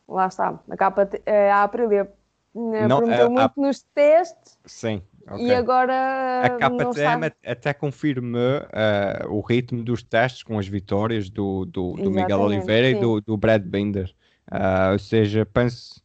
Lá 0.07 0.27
está, 0.27 0.59
a, 0.69 0.77
KT, 0.77 1.17
uh, 1.17 1.51
a 1.51 1.63
Aprilia 1.63 2.13
não, 2.53 2.97
prometeu 2.97 3.29
muito 3.31 3.59
a... 3.59 3.61
nos 3.61 3.81
testes. 3.81 4.59
Sim. 4.65 5.01
Okay. 5.27 5.47
E 5.47 5.53
agora. 5.53 6.41
A 6.43 6.49
KTM 6.49 7.31
até 7.45 7.73
confirmou 7.73 8.59
uh, 8.59 9.33
o 9.33 9.41
ritmo 9.41 9.83
dos 9.83 10.03
testes 10.03 10.43
com 10.43 10.59
as 10.59 10.67
vitórias 10.67 11.29
do, 11.29 11.65
do, 11.65 11.93
do 11.93 12.11
Miguel 12.11 12.41
Oliveira 12.41 12.91
sim. 12.91 12.97
e 12.97 12.99
do, 12.99 13.21
do 13.21 13.37
Brad 13.37 13.63
Binder. 13.63 14.13
Uh, 14.51 14.93
ou 14.93 14.99
seja, 14.99 15.45
penso. 15.45 15.99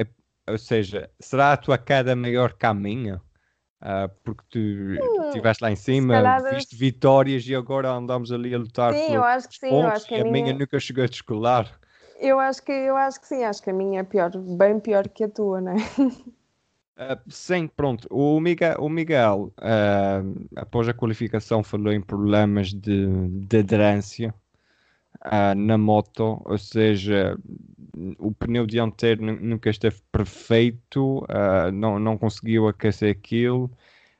Uh, 0.00 0.06
ou 0.50 0.58
seja, 0.58 1.08
será 1.20 1.52
a 1.52 1.56
tua 1.56 1.78
queda 1.78 2.16
maior 2.16 2.52
que 2.54 2.66
a 2.66 2.74
minha? 2.74 3.22
Uh, 3.80 4.08
porque 4.24 4.42
tu 4.50 4.58
hum, 4.58 5.28
estiveste 5.28 5.62
lá 5.62 5.70
em 5.70 5.76
cima, 5.76 6.14
calhar... 6.14 6.54
viste 6.54 6.74
vitórias 6.74 7.46
e 7.46 7.54
agora 7.54 7.90
andamos 7.90 8.32
ali 8.32 8.54
a 8.54 8.58
lutar 8.58 8.94
sim, 8.94 9.14
eu 9.14 9.22
acho 9.22 9.46
que 9.46 9.56
sim, 9.56 9.68
pontos, 9.68 9.84
eu 9.84 9.90
acho 9.90 10.06
que 10.06 10.14
a, 10.14 10.20
a 10.20 10.24
minha... 10.24 10.44
minha 10.44 10.54
nunca 10.54 10.80
chegou 10.80 11.04
a 11.04 11.06
descolar. 11.06 11.70
Eu 12.18 12.40
acho 12.40 12.62
que 12.62 12.72
eu 12.72 12.96
acho 12.96 13.20
que 13.20 13.26
sim, 13.26 13.44
acho 13.44 13.62
que 13.62 13.68
a 13.68 13.74
minha 13.74 14.00
é 14.00 14.02
pior, 14.02 14.30
bem 14.56 14.80
pior 14.80 15.06
que 15.06 15.24
a 15.24 15.28
tua, 15.28 15.60
não 15.60 15.72
é? 15.72 15.76
Uh, 16.96 17.18
sim, 17.28 17.66
pronto. 17.66 18.06
O 18.08 18.38
Miguel, 18.38 18.76
o 18.78 18.88
Miguel 18.88 19.52
uh, 19.58 20.46
após 20.54 20.88
a 20.88 20.94
qualificação, 20.94 21.62
falou 21.62 21.92
em 21.92 22.00
problemas 22.00 22.72
de, 22.72 23.06
de 23.28 23.58
aderência 23.58 24.32
uh, 25.26 25.54
na 25.56 25.76
moto, 25.76 26.40
ou 26.44 26.56
seja, 26.56 27.36
o 28.18 28.32
pneu 28.32 28.64
dianteiro 28.64 29.22
nunca 29.22 29.70
esteve 29.70 29.96
perfeito, 30.10 31.24
não, 31.72 31.98
não 31.98 32.18
conseguiu 32.18 32.68
aquecer 32.68 33.10
aquilo. 33.10 33.70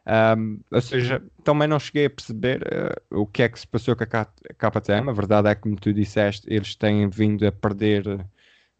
Um, 0.06 0.60
ou 0.70 0.80
seja, 0.80 1.22
também 1.42 1.66
não 1.66 1.78
cheguei 1.78 2.06
a 2.06 2.10
perceber 2.10 2.62
o 3.10 3.26
que 3.26 3.42
é 3.42 3.48
que 3.48 3.58
se 3.58 3.66
passou 3.66 3.96
com 3.96 4.04
a 4.04 4.06
KTM. 4.70 5.10
A 5.10 5.12
verdade 5.12 5.48
é 5.48 5.54
que, 5.54 5.62
como 5.62 5.76
tu 5.76 5.92
disseste, 5.92 6.46
eles 6.48 6.76
têm 6.76 7.08
vindo 7.08 7.44
a 7.46 7.50
perder 7.50 8.24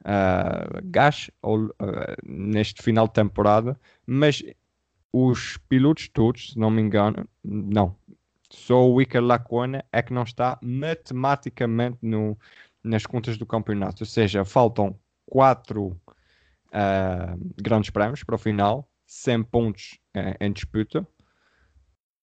uh, 0.05 0.81
gás 0.85 1.31
ou, 1.43 1.67
uh, 1.67 1.73
neste 2.25 2.83
final 2.83 3.07
de 3.07 3.15
temporada, 3.15 3.79
mas 4.07 4.43
os 5.13 5.57
pilotos 5.69 6.09
todos, 6.09 6.53
se 6.53 6.59
não 6.59 6.71
me 6.71 6.83
engano, 6.83 7.29
não. 7.43 7.97
Só 8.51 8.89
o 8.89 9.01
Iker 9.01 9.23
Lacona 9.23 9.85
é 9.93 10.03
que 10.03 10.13
não 10.13 10.23
está 10.23 10.59
matematicamente 10.63 11.99
no, 12.03 12.39
nas 12.83 13.07
contas 13.07 13.37
do 13.39 13.47
campeonato. 13.47 14.03
Ou 14.03 14.07
seja, 14.07 14.45
faltam 14.45 14.99
quatro 15.27 15.89
uh, 16.69 17.53
grandes 17.61 17.91
prémios 17.91 18.23
para 18.23 18.35
o 18.35 18.39
final, 18.39 18.89
100 19.07 19.43
pontos 19.45 19.99
uh, 20.17 20.37
em 20.41 20.53
disputa. 20.53 21.07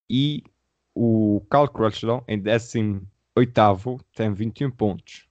E 0.09 0.43
o 0.93 1.41
Carl 1.49 1.67
Crutchlow, 1.67 2.23
em 2.27 2.39
18 2.39 4.05
tem 4.13 4.33
21 4.33 4.71
pontos. 4.71 5.30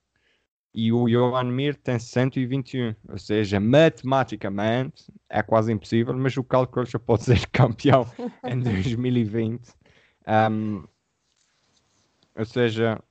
E 0.73 0.93
o 0.93 1.09
Johan 1.09 1.51
Mir 1.51 1.77
tem 1.77 1.99
121, 1.99 2.95
ou 3.09 3.19
seja, 3.19 3.59
matematicamente 3.59 5.13
é 5.29 5.43
quase 5.43 5.73
impossível, 5.73 6.17
mas 6.17 6.37
o 6.37 6.45
Carl 6.45 6.67
Crutchlow 6.67 7.01
pode 7.01 7.25
ser 7.25 7.47
campeão 7.51 8.07
em 8.45 8.59
2020. 8.61 9.69
Um, 10.29 10.85
ou 12.37 12.45
seja, 12.45 13.03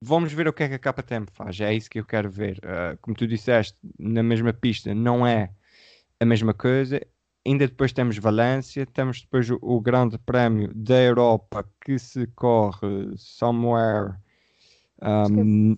vamos 0.00 0.32
ver 0.32 0.48
o 0.48 0.52
que 0.52 0.64
é 0.64 0.68
que 0.68 0.88
a 0.88 0.92
KTM 0.92 1.26
faz, 1.32 1.60
é 1.60 1.72
isso 1.72 1.88
que 1.88 2.00
eu 2.00 2.04
quero 2.04 2.28
ver. 2.28 2.58
Uh, 2.58 2.98
como 3.00 3.16
tu 3.16 3.26
disseste, 3.26 3.78
na 3.98 4.22
mesma 4.22 4.52
pista 4.52 4.92
não 4.94 5.26
é 5.26 5.50
a 6.18 6.24
mesma 6.24 6.52
coisa. 6.52 7.00
Ainda 7.46 7.66
depois 7.66 7.92
temos 7.92 8.18
Valência, 8.18 8.86
temos 8.86 9.20
depois 9.22 9.50
o, 9.50 9.58
o 9.60 9.80
Grande 9.80 10.18
Prémio 10.18 10.72
da 10.74 11.00
Europa 11.00 11.68
que 11.84 11.98
se 11.98 12.26
corre 12.28 13.16
somewhere 13.16 14.14
um, 15.02 15.76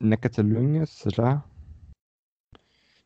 na 0.00 0.16
Catalunha, 0.16 0.86
será? 0.86 1.44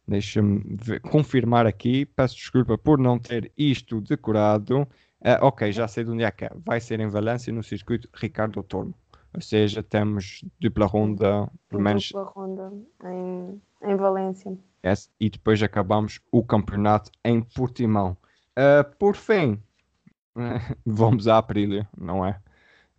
Deixa-me 0.07 0.79
confirmar 1.11 1.67
aqui. 1.67 2.07
Peço 2.07 2.37
desculpa 2.37 2.79
por 2.79 2.99
não 2.99 3.19
ter 3.19 3.53
isto 3.57 4.01
decorado. 4.01 4.83
Uh, 5.21 5.43
ok, 5.43 5.71
já 5.71 5.87
sei 5.87 6.05
de 6.05 6.11
onde 6.11 6.25
é 6.25 6.31
que 6.31 6.47
é. 6.47 6.51
Vai 6.65 6.81
ser 6.81 7.01
em 7.01 7.09
Valência, 7.09 7.53
no 7.53 7.63
circuito 7.63 8.09
Ricardo 8.15 8.63
Tormo. 8.63 8.95
Ou 9.35 9.41
seja, 9.41 9.83
temos 9.83 10.45
dupla 10.59 10.87
ronda, 10.87 11.51
pelo 11.69 11.83
menos. 11.83 12.09
Dupla 12.09 12.25
ronda 12.25 12.73
em, 13.05 13.61
em 13.83 13.97
Valência. 13.97 14.57
Yes, 14.85 15.11
e 15.21 15.29
depois 15.29 15.63
acabamos 15.63 16.21
o 16.33 16.43
campeonato 16.43 17.11
em 17.25 17.43
Portimão. 17.43 18.17
Uh, 18.57 18.97
por 18.97 19.15
fim, 19.15 19.61
vamos 20.87 21.29
à 21.29 21.39
Aprilia, 21.39 21.87
não 21.97 22.25
é? 22.25 22.41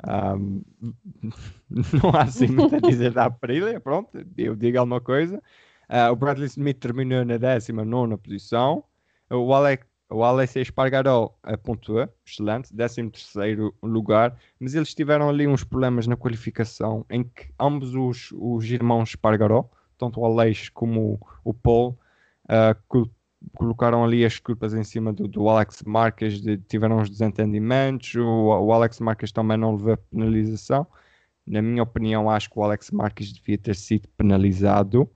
Um, 0.08 0.62
não 1.70 2.10
há 2.14 2.24
assim 2.24 2.48
muito 2.48 2.76
a 2.76 2.80
dizer 2.80 3.12
da 3.12 3.26
Aprilia, 3.26 3.80
pronto, 3.80 4.10
eu 4.38 4.56
digo 4.56 4.80
alguma 4.80 5.02
coisa. 5.02 5.42
Uh, 5.90 6.12
o 6.12 6.16
Bradley 6.16 6.48
Smith 6.48 6.80
terminou 6.80 7.26
na 7.26 7.38
19 7.38 8.18
posição. 8.18 8.84
O 9.30 9.54
Alex, 9.54 9.86
o 10.10 10.24
Alex 10.24 10.56
Espargaró 10.56 11.36
pontuou, 11.64 12.08
excelente, 12.26 12.74
13 12.74 13.12
lugar, 13.84 14.36
mas 14.60 14.74
eles 14.74 14.94
tiveram 14.94 15.30
ali 15.30 15.48
uns 15.48 15.64
problemas 15.64 16.08
na 16.08 16.16
qualificação 16.16 17.06
em 17.10 17.24
que 17.24 17.52
ambos 17.60 17.94
os, 17.96 18.32
os 18.34 18.66
irmãos 18.66 19.10
Espargaró, 19.10 19.70
tanto 19.98 20.20
o 20.20 20.26
Alex 20.26 20.70
como 20.70 21.20
o, 21.44 21.52
o 21.52 21.54
Paul, 21.54 22.00
uh, 22.46 23.08
colocaram 23.56 24.04
ali 24.04 24.26
as 24.26 24.40
culpas 24.40 24.74
em 24.74 24.84
cima 24.84 25.14
do, 25.14 25.28
do 25.28 25.48
Alex 25.50 25.84
Marques, 25.84 26.42
de, 26.42 26.58
tiveram 26.58 26.98
uns 26.98 27.10
desentendimentos, 27.10 28.16
o, 28.16 28.26
o, 28.26 28.74
Alex 28.74 29.00
Marques 29.00 29.32
também 29.32 29.58
não 29.58 29.76
levou 29.76 29.98
penalização. 29.98 30.86
Na 31.46 31.62
minha 31.62 31.84
opinião, 31.84 32.30
acho 32.30 32.50
que 32.50 32.60
o 32.60 32.64
Alex 32.64 32.92
Marques 32.92 33.32
devia 33.34 33.58
ter 33.58 33.76
sido 33.76 34.08
penalizado. 34.10 35.10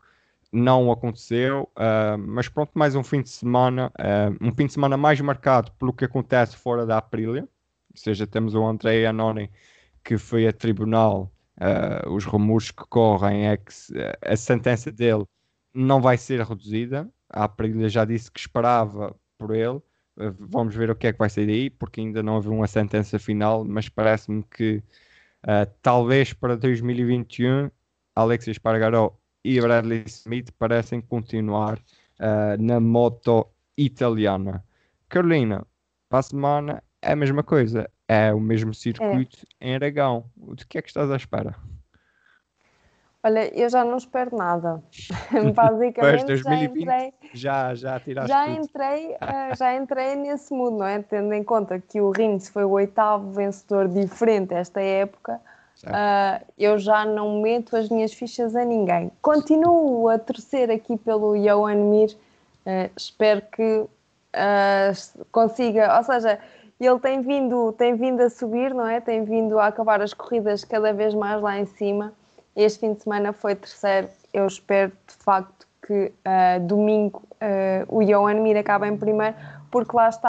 Não 0.52 0.92
aconteceu, 0.92 1.70
uh, 1.78 2.18
mas 2.18 2.48
pronto, 2.48 2.72
mais 2.76 2.96
um 2.96 3.04
fim 3.04 3.22
de 3.22 3.30
semana, 3.30 3.92
uh, 4.00 4.38
um 4.48 4.52
fim 4.54 4.68
de 4.68 4.74
semana 4.74 4.96
mais 4.96 5.20
marcado 5.20 5.72
pelo 5.74 5.92
que 5.92 6.06
acontece 6.06 6.56
fora 6.56 6.86
da 6.86 7.00
Aprilia, 7.00 7.42
ou 7.42 7.98
seja, 7.98 8.28
temos 8.28 8.54
o 8.54 8.64
André 8.64 9.06
Anoni 9.06 9.50
que 10.04 10.18
foi 10.18 10.48
a 10.48 10.54
tribunal, 10.54 11.32
uh, 11.58 12.10
os 12.12 12.26
rumores 12.26 12.70
que 12.70 12.84
correm 12.88 13.48
é 13.48 13.58
que 13.58 13.74
a 14.22 14.36
sentença 14.36 14.92
dele 14.92 15.26
não 15.74 16.00
vai 16.02 16.18
ser 16.18 16.42
reduzida, 16.42 17.10
a 17.34 17.46
Aprilia 17.46 17.90
já 17.90 18.06
disse 18.06 18.32
que 18.32 18.40
esperava 18.40 19.16
por 19.38 19.56
ele. 19.56 19.82
Eh, 20.20 20.32
vamos 20.40 20.76
ver 20.76 20.90
o 20.90 20.96
que 20.96 21.08
é 21.08 21.14
que 21.14 21.20
vai 21.20 21.30
sair 21.30 21.48
daí, 21.48 21.70
porque 21.70 22.00
ainda 22.00 22.22
não 22.22 22.36
houve 22.36 22.50
uma 22.50 22.68
sentença 22.68 23.18
final, 23.20 23.66
mas 23.66 23.90
parece-me 23.90 24.44
que 24.44 24.84
uh, 25.44 25.70
talvez 25.82 26.34
para 26.34 26.56
2021 26.56 27.70
Alexis 28.16 28.50
Espargaró 28.50 29.18
e 29.44 29.60
Bradley 29.60 30.04
Smith 30.06 30.52
parecem 30.58 31.02
continuar 31.02 31.78
uh, 32.20 32.62
na 32.62 32.80
moto 32.80 33.48
italiana. 33.78 34.64
Carolina, 35.10 35.66
para 36.08 36.20
a 36.20 36.24
semana 36.24 36.84
é 37.02 37.12
a 37.14 37.16
mesma 37.16 37.44
coisa, 37.44 37.90
é 38.08 38.32
o 38.34 38.40
mesmo 38.40 38.74
circuito 38.74 39.40
é. 39.60 39.70
em 39.70 39.76
Aragão. 39.76 40.30
De 40.56 40.66
que 40.68 40.78
é 40.78 40.82
que 40.82 40.90
estás 40.90 41.10
à 41.10 41.16
espera? 41.16 41.56
Olha, 43.26 43.58
eu 43.58 43.70
já 43.70 43.86
não 43.86 43.96
espero 43.96 44.36
nada. 44.36 44.84
Basicamente, 45.56 46.26
pois, 46.26 46.44
2020, 46.44 46.84
já 46.84 47.06
entrei, 47.06 47.14
já, 47.34 47.76
já 47.76 48.00
tiraste 48.00 48.30
já 48.30 48.50
entrei, 48.50 49.12
uh, 49.12 49.56
já 49.58 49.76
entrei 49.78 50.16
nesse 50.16 50.54
mundo, 50.54 50.80
não 50.80 50.86
é? 50.86 51.02
Tendo 51.02 51.34
em 51.34 51.44
conta 51.44 51.80
que 51.80 52.02
o 52.02 52.12
Rins 52.12 52.50
foi 52.50 52.66
o 52.66 52.72
oitavo 52.72 53.32
vencedor 53.32 53.88
diferente 53.88 54.54
esta 54.54 54.82
época, 54.82 55.40
uh, 55.86 56.46
eu 56.58 56.78
já 56.78 57.06
não 57.06 57.42
meto 57.42 57.78
as 57.78 57.88
minhas 57.88 58.12
fichas 58.14 58.58
a 58.58 58.66
ninguém. 58.66 59.10
Continuo 59.22 60.10
a 60.10 60.20
torcer 60.20 60.70
aqui 60.70 60.98
pelo 60.98 61.38
Johan 61.38 61.76
Mir, 61.76 62.12
uh, 62.66 62.92
espero 62.98 63.42
que 63.54 63.86
consiga, 65.32 65.96
ou 65.96 66.04
seja, 66.04 66.40
ele 66.80 67.00
tem 67.00 67.22
vindo, 67.22 67.72
tem 67.74 67.96
vindo 67.96 68.20
a 68.20 68.30
subir, 68.32 68.74
não 68.74 68.88
é? 68.88 69.00
Tem 69.00 69.24
vindo 69.24 69.60
a 69.60 69.68
acabar 69.68 70.02
as 70.02 70.12
corridas 70.12 70.66
cada 70.66 70.92
vez 70.92 71.14
mais 71.14 71.40
lá 71.40 71.60
em 71.60 71.66
cima. 71.66 72.12
Este 72.56 72.80
fim 72.80 72.94
de 72.94 73.04
semana 73.04 73.34
foi 73.34 73.56
terceiro. 73.56 74.10
Eu 74.34 74.46
espero 74.46 74.92
de 75.08 75.16
facto 75.16 75.68
que 75.86 76.12
uh, 76.26 76.66
domingo 76.66 77.24
uh, 77.34 77.96
o 77.96 78.04
Johan 78.04 78.42
Mir 78.42 78.58
acabe 78.58 78.88
em 78.88 78.98
primeiro, 78.98 79.36
porque 79.72 79.96
lá 79.96 80.10
está. 80.10 80.28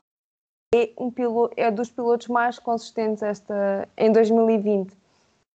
É, 0.74 0.90
um 0.98 1.10
piloto, 1.10 1.54
é 1.56 1.70
dos 1.70 1.90
pilotos 1.90 2.26
mais 2.28 2.58
consistentes 2.58 3.22
esta, 3.22 3.88
em 3.96 4.10
2020. 4.10 4.92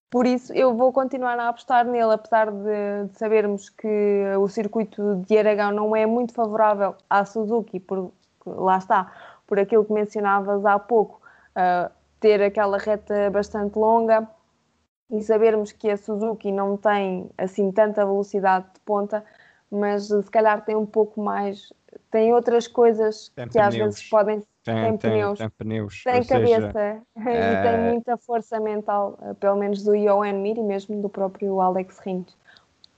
Por 0.10 0.26
isso, 0.26 0.54
eu 0.54 0.74
vou 0.74 0.94
continuar 0.94 1.38
a 1.38 1.50
apostar 1.50 1.86
nele, 1.86 2.14
apesar 2.14 2.50
de, 2.50 3.10
de, 3.12 3.18
sabermos 3.18 3.70
que 3.70 4.24
o 4.40 4.48
circuito 4.48 5.24
de 5.28 5.38
Aragão 5.38 5.72
não 5.72 5.96
é 5.96 6.06
muito 6.06 6.34
favorável 6.34 6.96
à 7.10 7.26
Suzuki, 7.26 7.80
por, 7.80 8.12
lá 8.46 8.78
está, 8.78 9.12
por 9.46 9.60
aquilo 9.60 9.86
que 9.86 9.94
mencionavas 9.94 10.66
há 10.66 10.80
pouco, 10.80 11.22
uh, 11.52 11.92
ter 12.20 12.42
aquela 12.42 12.78
reta 12.78 13.30
bastante 13.30 13.78
longa, 13.78 14.28
e 15.12 15.22
sabermos 15.22 15.72
que 15.72 15.90
a 15.90 15.98
Suzuki 15.98 16.52
não 16.52 16.78
tem 16.78 17.30
assim 17.38 17.72
tanta 17.72 18.06
velocidade 18.06 18.66
de 18.74 18.80
ponta, 18.82 19.24
mas 19.72 20.08
se 20.08 20.32
calhar 20.32 20.64
tem 20.64 20.76
um 20.76 20.86
pouco 20.86 21.22
mais, 21.22 21.74
tem 22.12 22.34
outras 22.34 22.68
coisas 22.68 23.30
tem 23.36 23.46
que 23.48 23.54
pneus. 23.54 23.68
às 23.68 23.76
vezes 23.76 24.10
podem 24.10 24.44
tem, 24.64 24.76
tem, 24.76 24.98
pneus, 24.98 25.40
tem, 25.40 25.50
pneus, 25.50 26.04
tem 26.04 26.24
cabeça 26.24 26.72
seja, 26.72 27.04
e 27.18 27.64
tem 27.64 27.80
muita 27.92 28.18
força 28.18 28.60
mental, 28.60 29.18
eh, 29.22 29.34
pelo 29.34 29.58
menos 29.58 29.84
do 29.84 29.96
Johan 29.96 30.34
Mir 30.34 30.58
e 30.58 30.64
mesmo 30.64 31.02
do 31.02 31.10
próprio 31.10 31.60
Alex 31.60 31.98
Rins. 32.00 32.38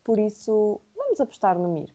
Por 0.03 0.19
isso, 0.19 0.81
vamos 0.95 1.21
apostar 1.21 1.57
no 1.57 1.69
Mir. 1.69 1.93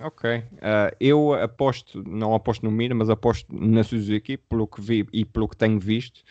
Ok, 0.00 0.38
uh, 0.38 0.96
eu 0.98 1.34
aposto, 1.34 2.02
não 2.08 2.34
aposto 2.34 2.64
no 2.64 2.72
Mir, 2.72 2.92
mas 2.94 3.08
aposto 3.08 3.46
na 3.54 3.84
Suzuki, 3.84 4.36
pelo 4.36 4.66
que 4.66 4.80
vi 4.80 5.06
e 5.12 5.24
pelo 5.24 5.46
que 5.46 5.56
tenho 5.56 5.78
visto, 5.78 6.22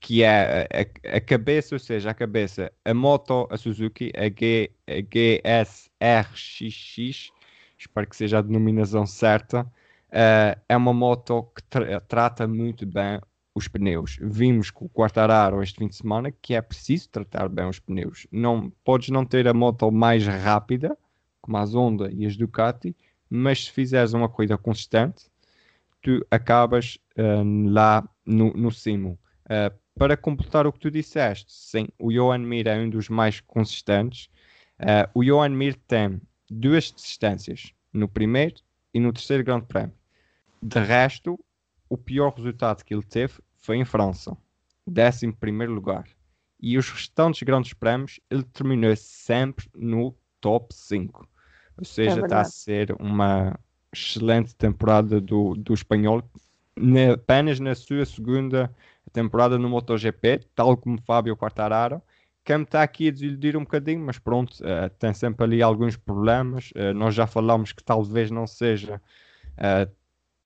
que 0.00 0.22
é 0.22 0.66
a, 0.72 1.16
a, 1.16 1.20
cabeça, 1.20 1.74
ou 1.74 1.78
seja, 1.78 2.10
a 2.10 2.14
cabeça, 2.14 2.72
a 2.84 2.94
moto, 2.94 3.46
a 3.50 3.58
Suzuki, 3.58 4.10
a, 4.16 4.28
G, 4.28 4.72
a 4.86 5.02
GSRXX, 6.02 7.30
espero 7.78 8.08
que 8.08 8.16
seja 8.16 8.38
a 8.38 8.42
denominação 8.42 9.04
certa, 9.04 9.62
uh, 9.62 10.60
é 10.68 10.76
uma 10.76 10.94
moto 10.94 11.42
que 11.54 11.62
tra 11.64 12.00
trata 12.00 12.48
muito 12.48 12.86
bem 12.86 13.20
os 13.54 13.68
pneus. 13.68 14.16
Vimos 14.20 14.70
com 14.70 14.86
o 14.86 14.88
Quartararo 14.88 15.62
este 15.62 15.78
fim 15.78 15.88
de 15.88 15.96
semana 15.96 16.30
que 16.30 16.54
é 16.54 16.62
preciso 16.62 17.08
tratar 17.10 17.48
bem 17.48 17.68
os 17.68 17.78
pneus. 17.78 18.26
Não, 18.32 18.70
podes 18.82 19.10
não 19.10 19.26
ter 19.26 19.46
a 19.46 19.54
moto 19.54 19.90
mais 19.90 20.26
rápida, 20.26 20.96
como 21.42 21.58
as 21.58 21.74
Honda 21.74 22.10
e 22.10 22.24
as 22.24 22.36
Ducati, 22.36 22.96
mas 23.28 23.66
se 23.66 23.70
fizeres 23.70 24.12
uma 24.14 24.28
corrida 24.28 24.56
consistente, 24.56 25.30
tu 26.00 26.24
acabas 26.30 26.98
uh, 27.18 27.68
lá 27.68 28.08
no, 28.24 28.52
no 28.54 28.70
cimo. 28.70 29.18
Uh, 29.44 29.79
para 29.98 30.16
completar 30.16 30.66
o 30.66 30.72
que 30.72 30.78
tu 30.78 30.90
disseste, 30.90 31.52
sim, 31.52 31.88
o 31.98 32.10
Johan 32.10 32.38
Mir 32.38 32.66
é 32.66 32.78
um 32.78 32.88
dos 32.88 33.08
mais 33.08 33.40
consistentes. 33.40 34.30
Uh, 34.78 35.10
o 35.14 35.24
Johan 35.24 35.50
Mir 35.50 35.74
tem 35.86 36.20
duas 36.50 36.92
distâncias, 36.92 37.72
no 37.92 38.08
primeiro 38.08 38.56
e 38.94 39.00
no 39.00 39.12
terceiro 39.12 39.44
Grande 39.44 39.66
Prémio. 39.66 39.94
De 40.62 40.78
resto, 40.78 41.38
o 41.88 41.96
pior 41.96 42.32
resultado 42.34 42.84
que 42.84 42.94
ele 42.94 43.02
teve 43.02 43.34
foi 43.56 43.76
em 43.76 43.84
França, 43.84 44.36
11 44.88 45.32
primeiro 45.32 45.72
lugar. 45.72 46.06
E 46.58 46.76
os 46.76 46.90
restantes 46.90 47.42
grandes 47.42 47.72
prémios 47.72 48.20
ele 48.30 48.42
terminou 48.42 48.94
sempre 48.96 49.68
no 49.74 50.14
top 50.40 50.74
5. 50.74 51.28
Ou 51.78 51.84
seja, 51.84 52.20
é 52.20 52.24
está 52.24 52.40
a 52.40 52.44
ser 52.44 52.94
uma 53.00 53.58
excelente 53.92 54.54
temporada 54.54 55.20
do, 55.20 55.54
do 55.54 55.72
espanhol, 55.72 56.22
apenas 57.12 57.58
na 57.58 57.74
sua 57.74 58.04
segunda 58.04 58.74
temporada 59.10 59.58
no 59.58 59.68
MotoGP, 59.68 60.40
tal 60.54 60.76
como 60.76 61.00
Fábio 61.02 61.36
Quartararo. 61.36 62.02
Quem 62.44 62.62
está 62.62 62.82
aqui 62.82 63.08
a 63.08 63.10
desiludir 63.10 63.56
um 63.56 63.60
bocadinho, 63.60 64.00
mas 64.00 64.18
pronto, 64.18 64.52
uh, 64.60 64.88
tem 64.98 65.12
sempre 65.12 65.44
ali 65.44 65.62
alguns 65.62 65.96
problemas. 65.96 66.70
Uh, 66.70 66.94
nós 66.94 67.14
já 67.14 67.26
falamos 67.26 67.72
que 67.72 67.84
talvez 67.84 68.30
não 68.30 68.46
seja 68.46 69.00
uh, 69.58 69.90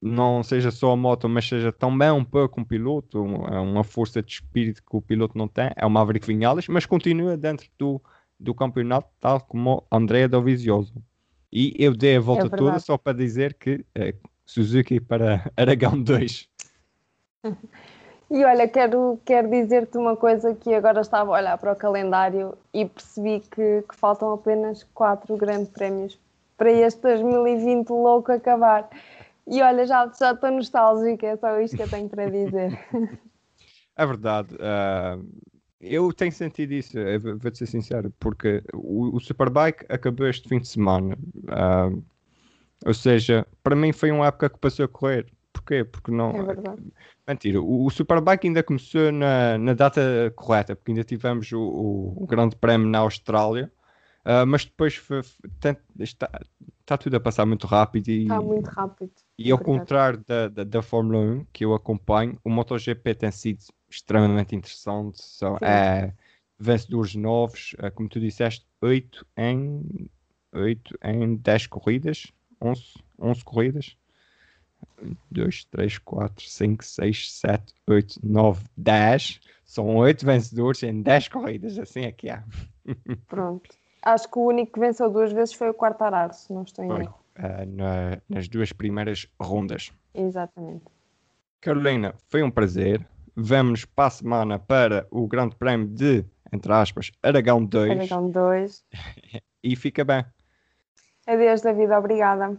não 0.02 0.42
seja 0.42 0.70
só 0.70 0.90
a 0.90 0.96
moto, 0.96 1.28
mas 1.28 1.48
seja 1.48 1.72
também 1.72 2.10
um 2.10 2.24
pouco 2.24 2.60
um 2.60 2.64
piloto, 2.64 3.22
uma, 3.22 3.60
uma 3.60 3.84
força 3.84 4.22
de 4.22 4.32
espírito 4.32 4.82
que 4.82 4.96
o 4.96 5.00
piloto 5.00 5.38
não 5.38 5.48
tem. 5.48 5.70
É 5.76 5.86
o 5.86 5.90
Maverick 5.90 6.26
Vinales, 6.26 6.68
mas 6.68 6.84
continua 6.84 7.36
dentro 7.36 7.68
do 7.78 8.02
do 8.38 8.52
campeonato, 8.52 9.08
tal 9.20 9.40
como 9.40 9.86
Andrea 9.90 10.28
Dovizioso. 10.28 10.92
E 11.50 11.74
eu 11.78 11.94
dei 11.94 12.16
a 12.16 12.20
volta 12.20 12.46
É 12.46 12.58
toda 12.58 12.78
só 12.80 12.98
para 12.98 13.16
dizer 13.16 13.54
que 13.54 13.84
Suzuki 14.44 15.00
para 15.00 15.50
Aragão 15.56 16.00
2. 16.00 16.48
E 18.34 18.44
olha, 18.44 18.66
quero, 18.66 19.20
quero 19.24 19.48
dizer-te 19.48 19.96
uma 19.96 20.16
coisa 20.16 20.56
que 20.56 20.74
agora 20.74 21.00
estava 21.00 21.30
a 21.30 21.38
olhar 21.38 21.56
para 21.56 21.72
o 21.72 21.76
calendário 21.76 22.58
e 22.72 22.84
percebi 22.84 23.38
que, 23.38 23.84
que 23.88 23.94
faltam 23.94 24.32
apenas 24.32 24.82
quatro 24.92 25.36
grandes 25.36 25.68
prémios 25.68 26.18
para 26.58 26.72
este 26.72 27.00
2020 27.00 27.90
louco 27.90 28.32
acabar. 28.32 28.90
E 29.46 29.62
olha, 29.62 29.86
já, 29.86 30.10
já 30.18 30.32
estou 30.32 30.50
nostálgica, 30.50 31.24
é 31.28 31.36
só 31.36 31.60
isto 31.60 31.76
que 31.76 31.84
eu 31.84 31.88
tenho 31.88 32.08
para 32.08 32.28
dizer. 32.28 32.76
É 33.96 34.04
verdade. 34.04 34.48
ah, 34.58 35.16
eu 35.80 36.12
tenho 36.12 36.32
sentido 36.32 36.72
isso, 36.72 36.98
vou-te 37.38 37.58
ser 37.58 37.66
sincero, 37.66 38.12
porque 38.18 38.60
o, 38.72 39.16
o 39.16 39.20
Superbike 39.20 39.86
acabou 39.88 40.26
este 40.26 40.48
fim 40.48 40.58
de 40.58 40.66
semana. 40.66 41.16
ah, 41.46 41.90
ou 42.84 42.92
seja, 42.92 43.46
para 43.62 43.76
mim 43.76 43.92
foi 43.92 44.10
uma 44.10 44.26
época 44.26 44.50
que 44.50 44.58
passou 44.58 44.86
a 44.86 44.88
correr. 44.88 45.32
Porquê? 45.64 45.82
Porque 45.84 46.10
não. 46.10 46.30
É 46.30 46.42
verdade. 46.42 46.82
Mentira, 47.26 47.60
o, 47.60 47.86
o 47.86 47.90
Superbike 47.90 48.46
ainda 48.46 48.62
começou 48.62 49.10
na, 49.10 49.56
na 49.56 49.72
data 49.72 50.30
correta, 50.36 50.76
porque 50.76 50.90
ainda 50.92 51.02
tivemos 51.02 51.50
o, 51.52 51.58
o- 51.60 52.22
o 52.22 52.26
Grande 52.26 52.54
Prémio 52.54 52.86
na 52.86 52.98
Austrália, 52.98 53.72
ah, 54.24 54.44
mas 54.44 54.66
depois 54.66 54.94
foi- 54.96 55.22
tem- 55.58 55.76
está, 55.98 56.30
está 56.80 56.98
tudo 56.98 57.16
a 57.16 57.20
passar 57.20 57.46
muito 57.46 57.66
rápido 57.66 58.08
e, 58.08 58.22
Está 58.24 58.42
muito 58.42 58.68
rápido. 58.68 59.10
e 59.38 59.50
ao 59.50 59.56
Verdade. 59.56 59.78
contrário 59.78 60.24
da, 60.26 60.48
da, 60.48 60.64
da 60.64 60.82
Fórmula 60.82 61.18
1 61.18 61.46
que 61.50 61.64
eu 61.64 61.72
acompanho, 61.74 62.38
o 62.44 62.50
MotoGP 62.50 63.14
tem 63.14 63.30
sido 63.30 63.60
extremamente 63.88 64.54
interessante. 64.54 65.22
São 65.22 65.56
é, 65.62 66.12
vencedores 66.58 67.14
novos, 67.14 67.74
é, 67.78 67.88
como 67.90 68.06
tu 68.08 68.20
disseste, 68.20 68.66
8 68.82 69.26
em, 69.34 70.10
8 70.52 70.94
em 71.02 71.36
10 71.36 71.66
corridas, 71.68 72.30
11, 72.60 72.82
11 73.18 73.42
corridas. 73.42 73.96
2, 75.30 75.64
3, 75.66 75.98
4, 75.98 76.48
5, 76.48 76.84
6, 76.84 77.32
7, 77.32 77.74
8, 77.88 78.20
9, 78.22 78.64
10. 78.76 79.40
São 79.64 79.96
8 79.96 80.24
vencedores 80.24 80.82
em 80.82 81.02
10 81.02 81.28
corridas, 81.28 81.78
assim 81.78 82.02
é 82.02 82.12
que 82.12 82.28
é. 82.30 82.42
Pronto. 83.26 83.70
Acho 84.02 84.30
que 84.30 84.38
o 84.38 84.46
único 84.46 84.72
que 84.72 84.80
venceu 84.80 85.10
duas 85.10 85.32
vezes 85.32 85.54
foi 85.54 85.70
o 85.70 85.74
Quartararo, 85.74 86.34
se 86.34 86.52
não 86.52 86.62
estou 86.62 86.84
em 86.84 86.90
erro. 87.02 87.14
Eh, 87.36 87.64
na- 87.66 88.18
nas 88.28 88.46
duas 88.48 88.70
primeiras 88.72 89.26
rondas. 89.40 89.90
Exatamente. 90.14 90.84
Carolina, 91.60 92.14
foi 92.28 92.42
um 92.42 92.50
prazer. 92.50 93.04
Vamos 93.34 93.84
para 93.84 94.06
a 94.06 94.10
semana 94.10 94.58
para 94.58 95.06
o 95.10 95.26
Grande 95.26 95.56
Prémio 95.56 95.88
de, 95.88 96.24
entre 96.52 96.72
aspas, 96.72 97.10
Aragão 97.22 97.64
2 97.64 97.90
Aragão 98.12 98.30
2. 98.30 98.84
e 99.64 99.74
fica 99.74 100.04
bem. 100.04 100.24
Adeus, 101.26 101.62
David. 101.62 101.90
Obrigada. 101.92 102.56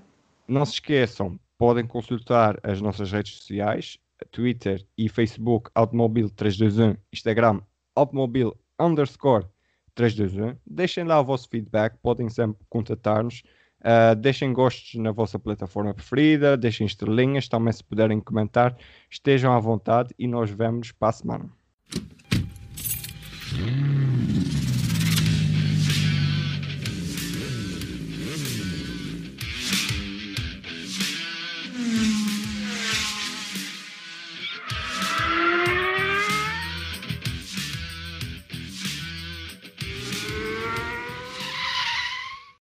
Não 0.47 0.65
se 0.65 0.73
esqueçam, 0.73 1.39
podem 1.57 1.85
consultar 1.85 2.59
as 2.63 2.81
nossas 2.81 3.11
redes 3.11 3.37
sociais, 3.37 3.97
Twitter 4.31 4.85
e 4.97 5.09
Facebook 5.09 5.69
Automobil 5.75 6.29
321, 6.29 6.97
Instagram 7.13 7.61
Automobil 7.95 8.55
underscore 8.79 9.45
321. 9.93 10.57
Deixem 10.65 11.03
lá 11.03 11.19
o 11.19 11.23
vosso 11.23 11.47
feedback, 11.49 11.97
podem 12.01 12.29
sempre 12.29 12.65
contatar-nos. 12.69 13.43
Ah, 13.87 14.15
deixem 14.15 14.51
gostos 14.51 14.95
na 14.95 15.11
vossa 15.11 15.37
plataforma 15.37 15.93
preferida, 15.93 16.57
deixem 16.57 16.87
estrelinhas, 16.87 17.47
também 17.47 17.71
se 17.71 17.83
puderem 17.83 18.19
comentar, 18.19 18.75
estejam 19.11 19.53
à 19.53 19.59
vontade 19.59 20.09
e 20.17 20.27
nós 20.27 20.49
vemos 20.49 20.91
para 20.91 21.09
a 21.09 21.11
semana. 21.11 21.51